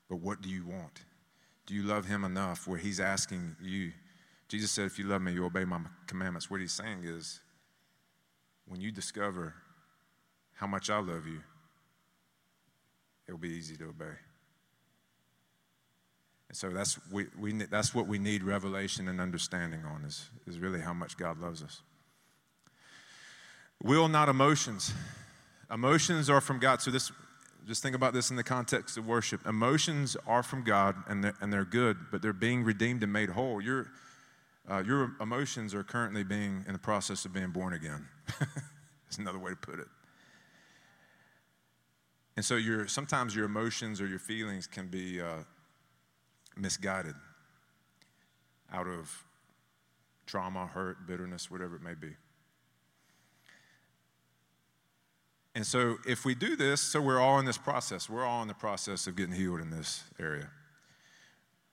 [0.09, 1.03] But what do you want?
[1.67, 3.93] Do you love Him enough where He's asking you
[4.51, 6.51] Jesus said, If you love me, you obey my commandments.
[6.51, 7.39] What he's saying is,
[8.67, 9.55] when you discover
[10.55, 11.41] how much I love you,
[13.29, 14.17] it'll be easy to obey.
[16.49, 20.59] And so that's, we, we, that's what we need revelation and understanding on, is, is
[20.59, 21.81] really how much God loves us.
[23.83, 24.93] Will, not emotions.
[25.71, 26.83] Emotions are from God.
[26.83, 27.11] So this,
[27.67, 29.47] just think about this in the context of worship.
[29.47, 33.31] Emotions are from God and they're, and they're good, but they're being redeemed and made
[33.31, 33.63] whole.
[33.63, 33.89] You're,
[34.71, 38.07] uh, your emotions are currently being in the process of being born again.
[38.39, 39.89] That's another way to put it.
[42.37, 45.39] And so your, sometimes your emotions or your feelings can be uh,
[46.57, 47.15] misguided
[48.73, 49.25] out of
[50.27, 52.15] trauma, hurt, bitterness, whatever it may be.
[55.55, 58.49] And so if we do this, so we're all in this process, we're all in
[58.49, 60.49] the process of getting healed in this area.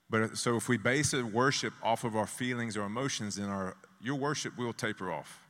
[0.09, 3.75] But uh, so if we base worship off of our feelings or emotions, then our,
[4.01, 5.47] your worship will taper off.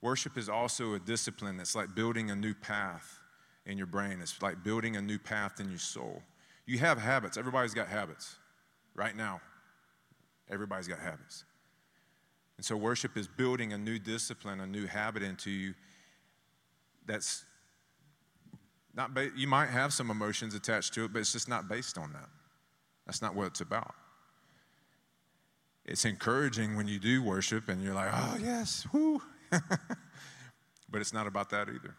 [0.00, 3.18] Worship is also a discipline It's like building a new path
[3.66, 4.20] in your brain.
[4.22, 6.22] It's like building a new path in your soul.
[6.66, 7.36] You have habits.
[7.36, 8.36] Everybody's got habits.
[8.94, 9.40] Right now,
[10.48, 11.44] everybody's got habits.
[12.58, 15.74] And so worship is building a new discipline, a new habit into you
[17.06, 17.44] that's
[18.94, 21.96] not ba- you might have some emotions attached to it, but it's just not based
[21.96, 22.28] on that.
[23.06, 23.94] That's not what it's about.
[25.84, 29.22] It's encouraging when you do worship and you're like, oh, yes, whoo.
[29.50, 31.94] but it's not about that either.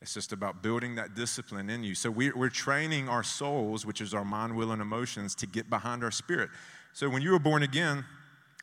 [0.00, 1.94] It's just about building that discipline in you.
[1.94, 5.68] So we're, we're training our souls, which is our mind, will, and emotions, to get
[5.68, 6.48] behind our spirit.
[6.94, 8.04] So when you were born again,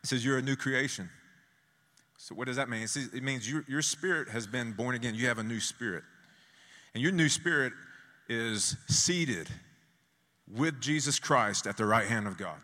[0.04, 1.10] it says you're a new creation.
[2.18, 2.88] So, what does that mean?
[3.14, 5.16] It means your, your spirit has been born again.
[5.16, 6.04] You have a new spirit.
[6.94, 7.74] And your new spirit
[8.28, 9.48] is seated
[10.52, 12.58] with Jesus Christ at the right hand of God.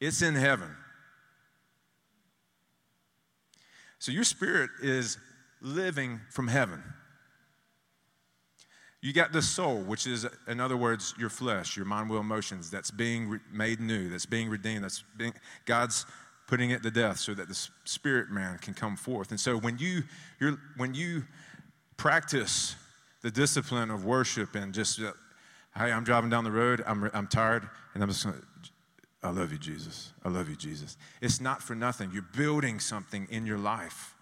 [0.00, 0.70] it's in heaven.
[3.98, 5.18] So your spirit is
[5.62, 6.82] living from heaven.
[9.00, 12.70] You got the soul, which is, in other words, your flesh, your mind, will, emotions,
[12.70, 15.34] that's being re- made new, that's being redeemed, that's being,
[15.66, 16.06] God's
[16.46, 19.30] putting it to death so that the spirit man can come forth.
[19.30, 20.02] And so when you,
[20.40, 21.24] you're, when you
[21.96, 22.76] practice
[23.22, 25.12] the discipline of worship and just, uh,
[25.76, 28.70] hey, I'm driving down the road, I'm, I'm tired, and I'm just going to,
[29.22, 30.12] I love you, Jesus.
[30.22, 30.98] I love you, Jesus.
[31.22, 32.10] It's not for nothing.
[32.12, 34.14] You're building something in your life.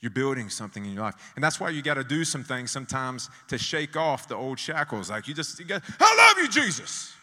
[0.00, 1.14] You're building something in your life.
[1.36, 4.58] And that's why you got to do some things sometimes to shake off the old
[4.58, 5.10] shackles.
[5.10, 7.14] Like you just, you got, I love you, Jesus.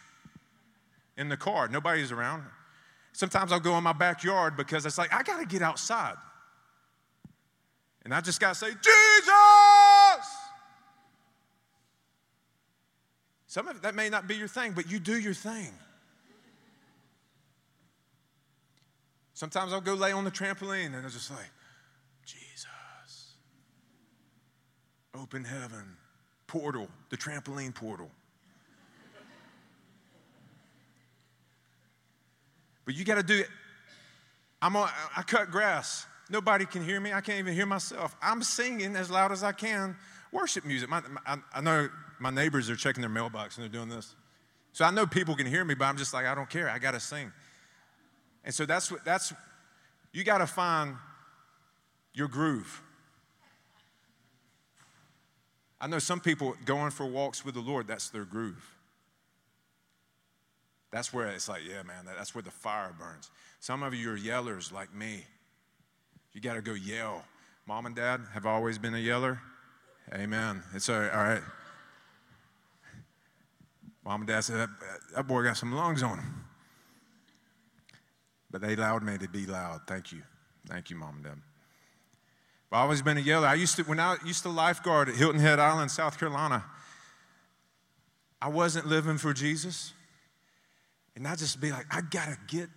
[1.18, 2.44] In the car, nobody's around.
[3.14, 6.16] Sometimes I'll go in my backyard because it's like, I got to get outside.
[8.04, 9.32] And I just got to say, Jesus!
[13.48, 15.74] Some of that may not be your thing, but you do your thing.
[19.34, 21.50] Sometimes I'll go lay on the trampoline and it's just like,
[22.26, 22.68] Jesus.
[25.14, 25.98] Open heaven,
[26.48, 28.10] portal, the trampoline portal.
[32.86, 33.48] But you got to do it.
[34.62, 36.06] I'm on, I cut grass.
[36.30, 37.12] Nobody can hear me.
[37.12, 38.16] I can't even hear myself.
[38.22, 39.96] I'm singing as loud as I can
[40.32, 40.90] worship music.
[40.90, 44.16] My, my, I know my neighbors are checking their mailbox and they're doing this.
[44.74, 46.70] So I know people can hear me, but I'm just like, I don't care.
[46.70, 47.32] I got to sing.
[48.44, 49.34] And so that's what, that's,
[50.14, 50.96] you got to find
[52.14, 52.82] your groove.
[55.80, 58.76] I know some people going for walks with the Lord, that's their groove.
[60.92, 63.32] That's where it's like, yeah, man, that's where the fire burns.
[63.60, 65.24] Some of you are yellers like me.
[66.34, 67.24] You got to go yell.
[67.66, 69.40] Mom and dad have always been a yeller.
[70.14, 70.64] Amen.
[70.74, 71.12] It's all right.
[71.12, 71.42] All right.
[74.04, 74.70] Mom and dad said, that,
[75.16, 76.46] that boy got some lungs on him.
[78.50, 79.82] But they allowed me to be loud.
[79.88, 80.24] Thank you.
[80.68, 81.38] Thank you, mom and dad.
[82.72, 83.48] I've always been a yeller.
[83.48, 86.66] I used to, when I used to lifeguard at Hilton Head Island, South Carolina,
[88.42, 89.94] I wasn't living for Jesus.
[91.16, 92.70] And I'd just be like, I gotta get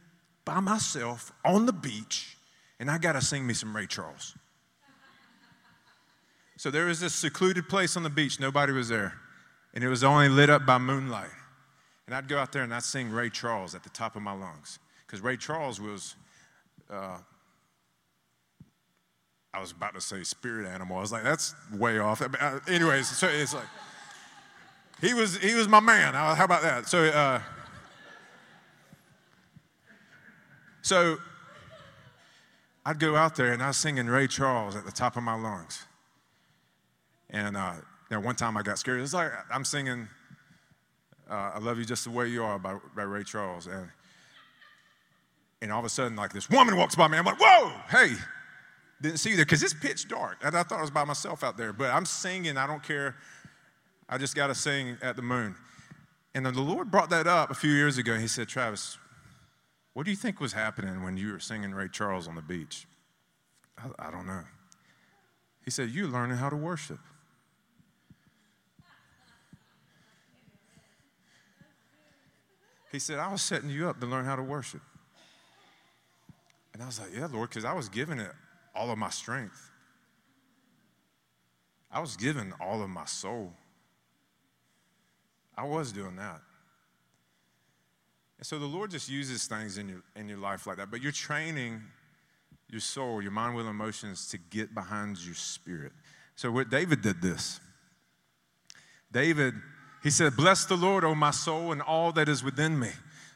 [0.45, 2.37] by myself on the beach
[2.81, 4.35] and I gotta sing me some Ray Charles.
[6.57, 9.15] so there was this secluded place on the beach, nobody was there,
[9.75, 11.31] and it was only lit up by moonlight.
[12.07, 14.33] And I'd go out there and I'd sing Ray Charles at the top of my
[14.33, 16.17] lungs because Ray Charles was
[16.91, 17.17] uh,
[19.55, 20.97] I was about to say spirit animal.
[20.97, 22.21] I was like, that's way off.
[22.67, 23.69] Anyways, so it's like,
[25.01, 26.15] he was, he was my man.
[26.15, 26.89] How about that?
[26.89, 27.41] So, uh,
[30.85, 31.17] so
[32.85, 35.35] I'd go out there and I was singing Ray Charles at the top of my
[35.35, 35.87] lungs.
[37.31, 37.73] And uh,
[38.15, 39.01] know, one time I got scared.
[39.01, 40.09] It's like I'm singing
[41.29, 43.89] uh, "I Love You Just the Way You Are" by, by Ray Charles, and
[45.61, 47.19] and all of a sudden, like this woman walks by me.
[47.19, 48.15] I'm like, "Whoa, hey!"
[49.03, 50.39] Didn't see you there because it's pitch dark.
[50.43, 52.57] And I thought I was by myself out there, but I'm singing.
[52.57, 53.17] I don't care.
[54.09, 55.57] I just got to sing at the moon.
[56.35, 58.17] And the Lord brought that up a few years ago.
[58.17, 58.99] He said, Travis,
[59.95, 62.87] what do you think was happening when you were singing Ray Charles on the beach?
[63.79, 64.43] I, I don't know.
[65.65, 66.99] He said, You're learning how to worship.
[72.91, 74.83] He said, I was setting you up to learn how to worship.
[76.73, 78.33] And I was like, Yeah, Lord, because I was giving it
[78.75, 79.71] all of my strength.
[81.91, 83.53] I was giving all of my soul.
[85.57, 86.41] I was doing that.
[88.39, 90.91] And so the Lord just uses things in your, in your life like that.
[90.91, 91.83] But you're training
[92.69, 95.93] your soul, your mind, will, emotions to get behind your spirit.
[96.37, 97.61] So what David did this.
[99.13, 99.55] David,
[100.03, 102.91] he said, Bless the Lord, O my soul, and all that is within me.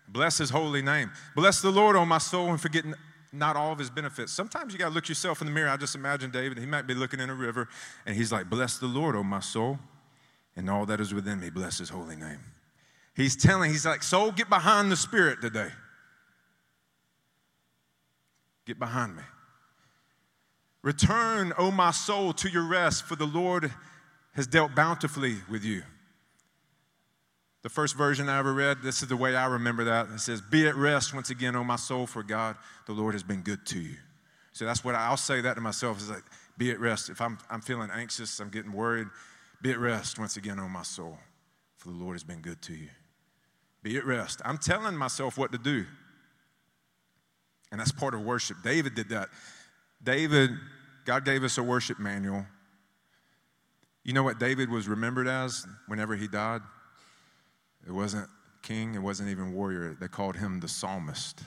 [0.09, 1.11] Bless his holy name.
[1.37, 2.85] Bless the Lord, O my soul, and forget
[3.33, 4.33] not all of his benefits.
[4.33, 5.69] Sometimes you got to look yourself in the mirror.
[5.69, 7.69] I just imagine David, he might be looking in a river
[8.07, 9.79] and he's like, Bless the Lord, O my soul,
[10.57, 11.51] and all that is within me.
[11.51, 12.41] Bless his holy name.
[13.19, 15.71] He's telling, he's like, Soul, get behind the Spirit today.
[18.65, 19.25] Get behind me.
[20.83, 23.73] Return, O my soul, to your rest, for the Lord
[24.35, 25.83] has dealt bountifully with you.
[27.63, 30.07] The first version I ever read, this is the way I remember that.
[30.15, 32.55] It says, Be at rest once again, O my soul, for God,
[32.87, 33.97] the Lord has been good to you.
[34.53, 36.23] So that's what I, I'll say that to myself is like,
[36.57, 37.11] Be at rest.
[37.11, 39.09] If I'm, I'm feeling anxious, I'm getting worried,
[39.61, 41.19] be at rest once again, O my soul,
[41.79, 42.91] for the Lord has been good to you.
[43.83, 44.41] Be at rest.
[44.45, 45.85] I'm telling myself what to do.
[47.71, 48.59] And that's part of worship.
[48.65, 49.29] David did that.
[50.03, 50.51] David,
[51.05, 52.47] God gave us a worship manual.
[54.05, 56.63] You know what David was remembered as whenever he died?
[57.87, 58.29] It wasn't
[58.63, 59.97] king, it wasn't even warrior.
[59.99, 61.41] They called him the psalmist.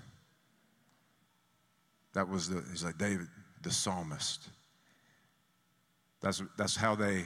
[2.13, 3.27] That was the, he's like, David,
[3.61, 4.47] the psalmist.
[6.21, 7.25] That's, that's how they,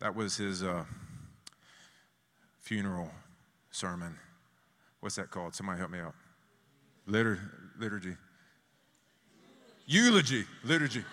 [0.00, 0.84] that was his uh,
[2.60, 3.10] funeral
[3.74, 4.16] sermon.
[5.00, 5.54] What's that called?
[5.54, 6.14] Somebody help me out.
[7.08, 7.40] Litur-
[7.78, 8.16] liturgy.
[9.86, 10.44] Eulogy.
[10.64, 11.04] Liturgy.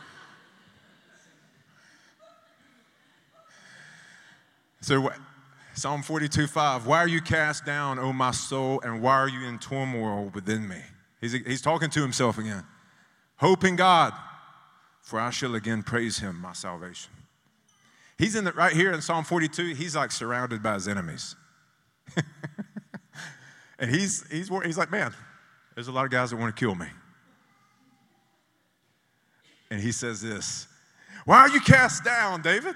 [4.81, 5.11] So,
[5.73, 9.47] Psalm 42 5, why are you cast down, O my soul, and why are you
[9.47, 10.81] in turmoil within me?
[11.19, 12.63] He's, he's talking to himself again.
[13.37, 14.13] Hope in God,
[15.01, 17.11] for I shall again praise him, my salvation.
[18.17, 21.35] He's in the, right here in Psalm 42, he's like surrounded by his enemies.
[23.81, 25.13] And he's, he's, he's like, man,
[25.73, 26.85] there's a lot of guys that want to kill me.
[29.71, 30.67] And he says this
[31.25, 32.75] Why are you cast down, David?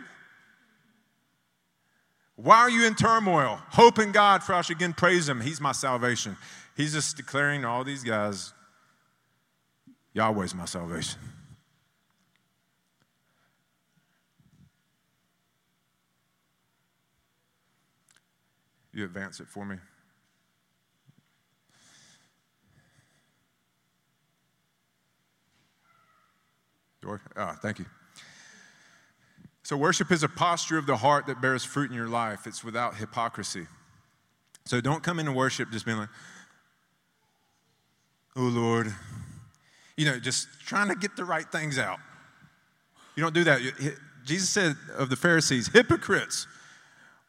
[2.35, 3.61] Why are you in turmoil?
[3.69, 5.39] Hope in God, for I shall again praise Him.
[5.39, 6.35] He's my salvation.
[6.75, 8.51] He's just declaring to all these guys,
[10.13, 11.19] Yahweh's my salvation.
[18.91, 19.77] You advance it for me.
[27.35, 27.85] Ah, thank you.
[29.63, 32.45] So, worship is a posture of the heart that bears fruit in your life.
[32.45, 33.67] It's without hypocrisy.
[34.65, 36.09] So, don't come into worship just being like,
[38.35, 38.93] oh Lord,
[39.97, 41.99] you know, just trying to get the right things out.
[43.15, 43.61] You don't do that.
[44.25, 46.47] Jesus said of the Pharisees, hypocrites.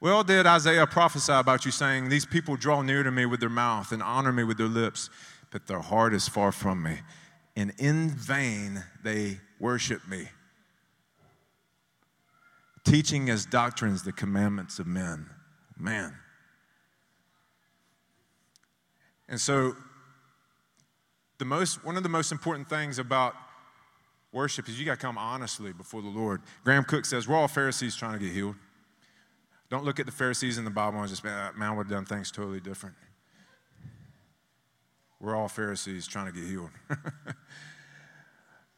[0.01, 3.49] Well, did Isaiah prophesy about you, saying, These people draw near to me with their
[3.49, 5.09] mouth and honor me with their lips,
[5.51, 6.99] but their heart is far from me.
[7.55, 10.29] And in vain they worship me
[12.87, 15.29] teaching as doctrines the commandments of men.
[15.77, 16.15] Man.
[19.29, 19.75] And so,
[21.39, 23.35] the most, one of the most important things about
[24.33, 26.41] worship is you got to come honestly before the Lord.
[26.65, 28.55] Graham Cooke says, We're all Pharisees trying to get healed.
[29.69, 31.91] Don't look at the Pharisees in the Bible and just, ah, man, I would have
[31.91, 32.95] done things totally different.
[35.21, 36.71] We're all Pharisees trying to get healed.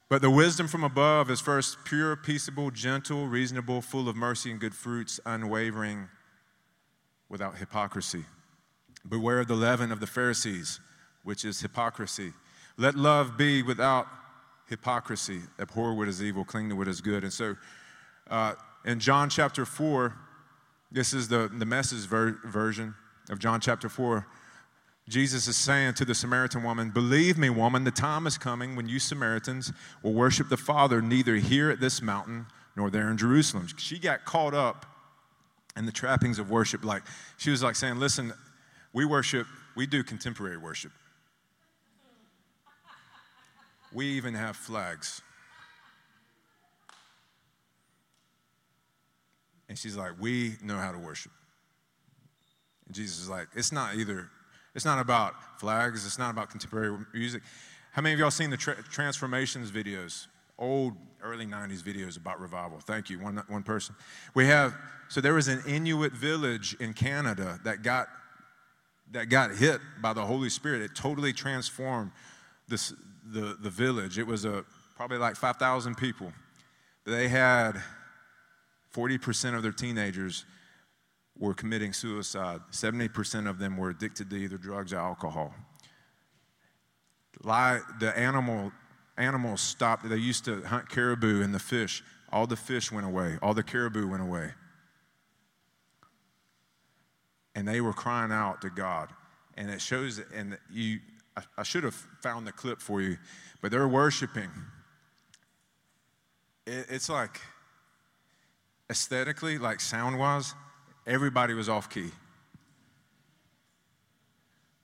[0.09, 4.59] But the wisdom from above is first pure, peaceable, gentle, reasonable, full of mercy and
[4.59, 6.09] good fruits, unwavering,
[7.29, 8.25] without hypocrisy.
[9.07, 10.81] Beware of the leaven of the Pharisees,
[11.25, 12.33] which is hypocrisy.
[12.79, 14.07] Let love be without
[14.69, 15.41] hypocrisy.
[15.59, 17.23] Abhor what is evil, cling to what is good.
[17.23, 17.57] And so
[18.31, 18.55] uh,
[18.87, 20.15] in John chapter 4,
[20.91, 22.95] this is the, the message ver- version
[23.29, 24.27] of John chapter 4.
[25.09, 28.89] Jesus is saying to the Samaritan woman, Believe me, woman, the time is coming when
[28.89, 32.47] you Samaritans will worship the Father neither here at this mountain
[32.77, 33.67] nor there in Jerusalem.
[33.79, 34.85] She got caught up
[35.77, 36.85] in the trappings of worship.
[36.85, 37.03] Like,
[37.39, 38.35] she was like saying, Listen,
[38.93, 40.93] we worship, we do contemporary worship.
[43.95, 45.23] We even have flags.
[49.71, 51.33] And she's like, We know how to worship.
[52.87, 54.29] And Jesus is like, It's not either
[54.79, 57.43] it's not about flags, it's not about contemporary music.
[57.91, 60.29] How many of y'all seen the tra- transformations videos?
[60.57, 62.79] Old, early 90s videos about revival.
[62.79, 63.97] Thank you, one, one person.
[64.35, 64.77] We have,
[65.09, 68.07] so there was an Inuit village in Canada that got,
[69.11, 70.81] that got hit by the Holy Spirit.
[70.81, 72.13] It totally transformed
[72.69, 72.95] this,
[73.33, 74.17] the, the village.
[74.17, 74.65] It was a,
[74.95, 76.33] probably like 5,000 people.
[77.05, 77.83] They had
[78.95, 80.45] 40% of their teenagers
[81.39, 82.61] were committing suicide.
[82.73, 85.55] 70% of them were addicted to either drugs or alcohol.
[87.43, 88.73] The animal,
[89.17, 90.09] animals stopped.
[90.09, 92.03] They used to hunt caribou and the fish.
[92.33, 93.39] All the fish went away.
[93.41, 94.53] All the caribou went away.
[97.55, 99.09] And they were crying out to God.
[99.57, 100.99] And it shows, and you,
[101.37, 103.17] I, I should have found the clip for you,
[103.61, 104.51] but they're worshiping.
[106.67, 107.41] It, it's like,
[108.91, 110.55] aesthetically, like sound wise,
[111.09, 112.11] everybody was off key.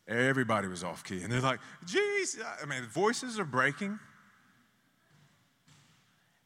[0.08, 1.22] Everybody was off key.
[1.22, 3.98] And they're like, geez, I mean, voices are breaking.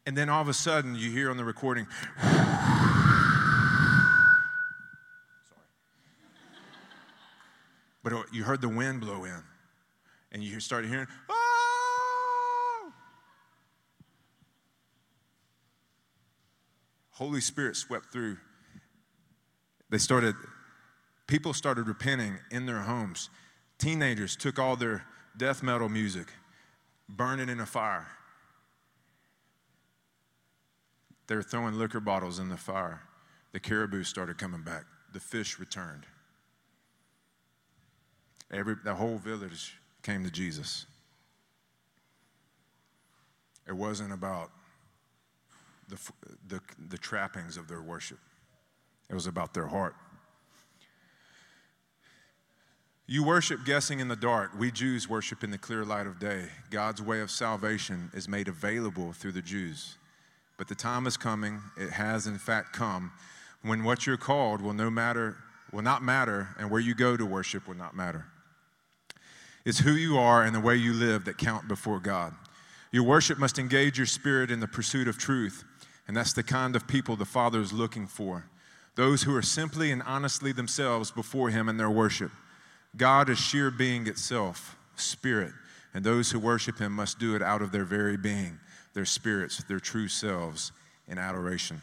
[0.05, 1.87] And then all of a sudden, you hear on the recording,
[2.23, 2.35] sorry.
[8.03, 9.43] But you heard the wind blow in.
[10.31, 12.93] And you started hearing, oh!
[17.11, 18.37] Holy Spirit swept through
[19.91, 20.35] they started,
[21.27, 23.31] people started repenting in their homes.
[23.79, 25.05] Teenagers took all their
[25.37, 26.29] death metal music,
[27.09, 28.07] burned it in a fire.
[31.27, 33.03] They were throwing liquor bottles in the fire.
[33.53, 34.85] The caribou started coming back.
[35.13, 36.05] The fish returned.
[38.51, 40.87] Every, the whole village came to Jesus.
[43.67, 44.51] It wasn't about
[45.89, 45.99] the,
[46.47, 48.19] the, the trappings of their worship,
[49.09, 49.95] it was about their heart.
[53.07, 54.51] You worship guessing in the dark.
[54.59, 56.45] We Jews worship in the clear light of day.
[56.71, 59.97] God's way of salvation is made available through the Jews.
[60.59, 63.13] But the time is coming, it has in fact come,
[63.63, 65.37] when what you're called will no matter
[65.73, 68.27] will not matter and where you go to worship will not matter.
[69.65, 72.35] It's who you are and the way you live that count before God.
[72.91, 75.65] Your worship must engage your spirit in the pursuit of truth,
[76.07, 78.49] and that's the kind of people the Father is looking for.
[78.99, 82.33] Those who are simply and honestly themselves before Him in their worship.
[82.97, 85.53] God is sheer being itself, spirit,
[85.95, 88.59] and those who worship him must do it out of their very being,
[88.95, 90.73] their spirits, their true selves
[91.07, 91.81] in adoration.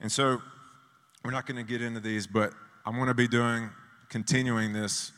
[0.00, 0.40] And so,
[1.24, 2.52] we're not going to get into these, but
[2.86, 3.70] I'm going to be doing,
[4.08, 5.10] continuing this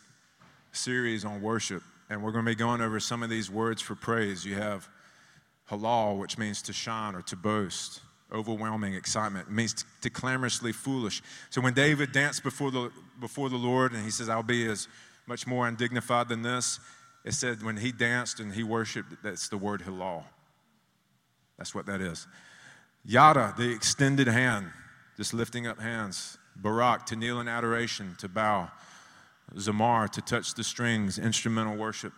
[0.73, 3.95] series on worship, and we're going to be going over some of these words for
[3.95, 4.47] praise.
[4.47, 4.89] You have
[5.71, 8.01] halal, which means to shine or to boast
[8.35, 9.49] overwhelming excitement.
[9.49, 11.23] It means to clamorously foolish.
[11.51, 14.89] So when David danced before the, before the Lord and he says, I'll be as
[15.27, 16.81] much more undignified than this,
[17.25, 20.25] it said when he danced and he worshiped, that's the word halal.
[21.57, 22.27] That's what that is.
[23.05, 24.67] Yada, the extended hand,
[25.17, 26.37] just lifting up hands.
[26.57, 28.71] Barak, to kneel in adoration, to bow.
[29.57, 32.13] Zamar, to touch the strings, instrumental worship.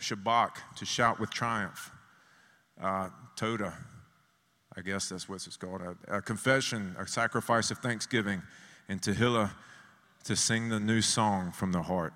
[0.00, 1.90] Shabak, to shout with triumph.
[2.80, 3.72] Uh, Toda,
[4.78, 8.40] I guess that's what it's called, a, a confession, a sacrifice of thanksgiving,
[8.88, 9.50] and Tehillah
[10.22, 12.12] to sing the new song from the heart.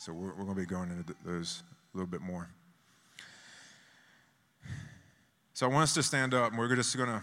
[0.00, 1.62] So we're, we're going to be going into those
[1.94, 2.50] a little bit more.
[5.54, 7.22] So I want us to stand up, and we're just going to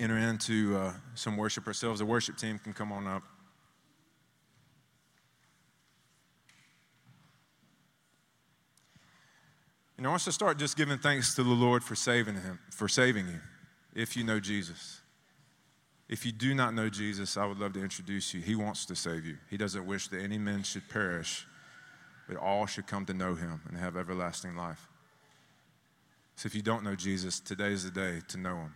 [0.00, 2.00] enter into uh, some worship ourselves.
[2.00, 3.22] The worship team can come on up.
[9.98, 12.60] And I want us to start just giving thanks to the Lord for saving him,
[12.70, 13.40] for saving you,
[13.94, 15.00] if you know Jesus.
[16.08, 18.40] If you do not know Jesus, I would love to introduce you.
[18.40, 19.36] He wants to save you.
[19.50, 21.46] He doesn't wish that any men should perish,
[22.28, 24.88] but all should come to know him and have everlasting life.
[26.36, 28.74] So if you don't know Jesus, today is the day to know him.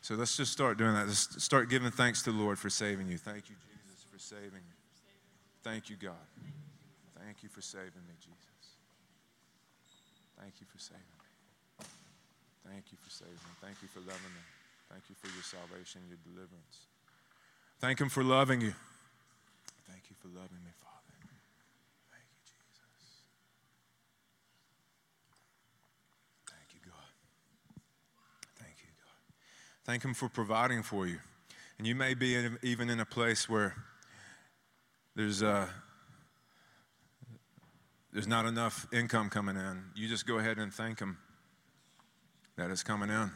[0.00, 1.06] So let's just start doing that.
[1.06, 3.18] Let's start giving thanks to the Lord for saving you.
[3.18, 4.74] Thank you, Jesus, for saving me.
[5.62, 6.14] Thank you, God.
[7.22, 8.47] Thank you for saving me, Jesus.
[10.40, 11.84] Thank you for saving me.
[12.66, 13.52] Thank you for saving me.
[13.60, 14.44] Thank you for loving me.
[14.90, 16.86] Thank you for your salvation, your deliverance.
[17.80, 18.74] Thank Him for loving you.
[19.90, 21.14] Thank you for loving me, Father.
[22.10, 23.22] Thank you, Jesus.
[26.46, 27.08] Thank you, God.
[28.56, 29.34] Thank you, God.
[29.84, 31.18] Thank Him for providing for you.
[31.78, 33.74] And you may be in, even in a place where
[35.14, 35.68] there's a uh,
[38.12, 41.18] there's not enough income coming in, you just go ahead and thank Him
[42.56, 43.30] that it's coming in.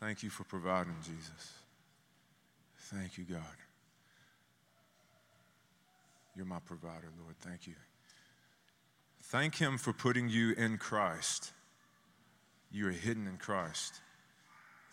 [0.00, 1.54] Thank you for providing, Jesus.
[2.78, 3.40] Thank you, God.
[6.36, 7.36] You're my provider, Lord.
[7.40, 7.74] Thank you.
[9.24, 11.52] Thank Him for putting you in Christ.
[12.70, 14.00] You are hidden in Christ.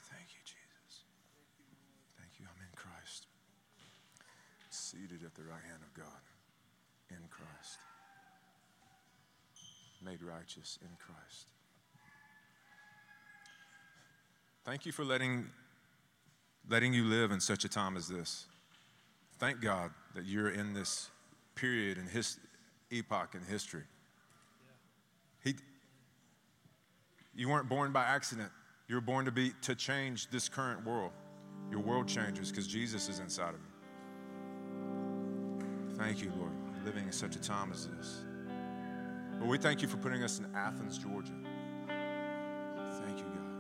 [0.06, 1.04] Thank you, Jesus.
[2.18, 2.46] Thank you.
[2.50, 3.28] I'm in Christ,
[4.70, 6.23] seated at the right hand of God
[7.14, 7.80] in Christ,
[10.04, 11.48] made righteous in Christ.
[14.66, 15.46] Thank you for letting,
[16.70, 18.46] letting you live in such a time as this.
[19.40, 21.10] Thank God that you're in this
[21.56, 22.40] period in his
[22.92, 23.84] epoch in history.
[25.44, 25.56] He,
[27.36, 28.52] you weren't born by accident.
[28.88, 31.12] You were born to be to change this current world.
[31.70, 33.68] Your world changes because Jesus is inside of you.
[35.98, 38.24] Thank you, Lord living in such a time as this.
[39.40, 41.34] But we thank you for putting us in Athens, Georgia.
[41.88, 43.54] Thank you, God.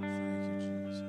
[0.00, 1.02] Thank you, Jesus.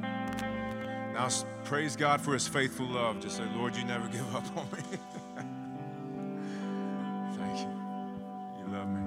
[0.00, 1.12] Thank you.
[1.14, 1.28] Now,
[1.64, 3.20] praise God for his faithful love.
[3.20, 4.78] Just say, Lord, you never give up on me.
[7.36, 7.70] Thank you.
[8.58, 9.02] You love me.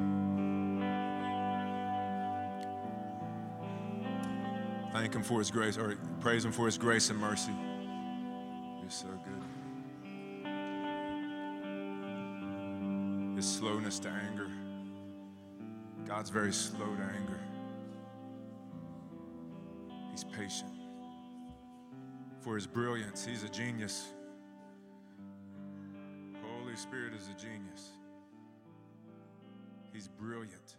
[4.91, 7.53] Thank him for his grace, or praise him for his grace and mercy
[8.91, 9.43] so good.
[13.37, 14.49] His slowness to anger.
[16.05, 17.39] God's very slow to anger.
[20.11, 20.71] He's patient.
[22.41, 24.07] For his brilliance, he's a genius.
[26.43, 27.91] Holy Spirit is a genius.
[29.93, 30.75] He's brilliant.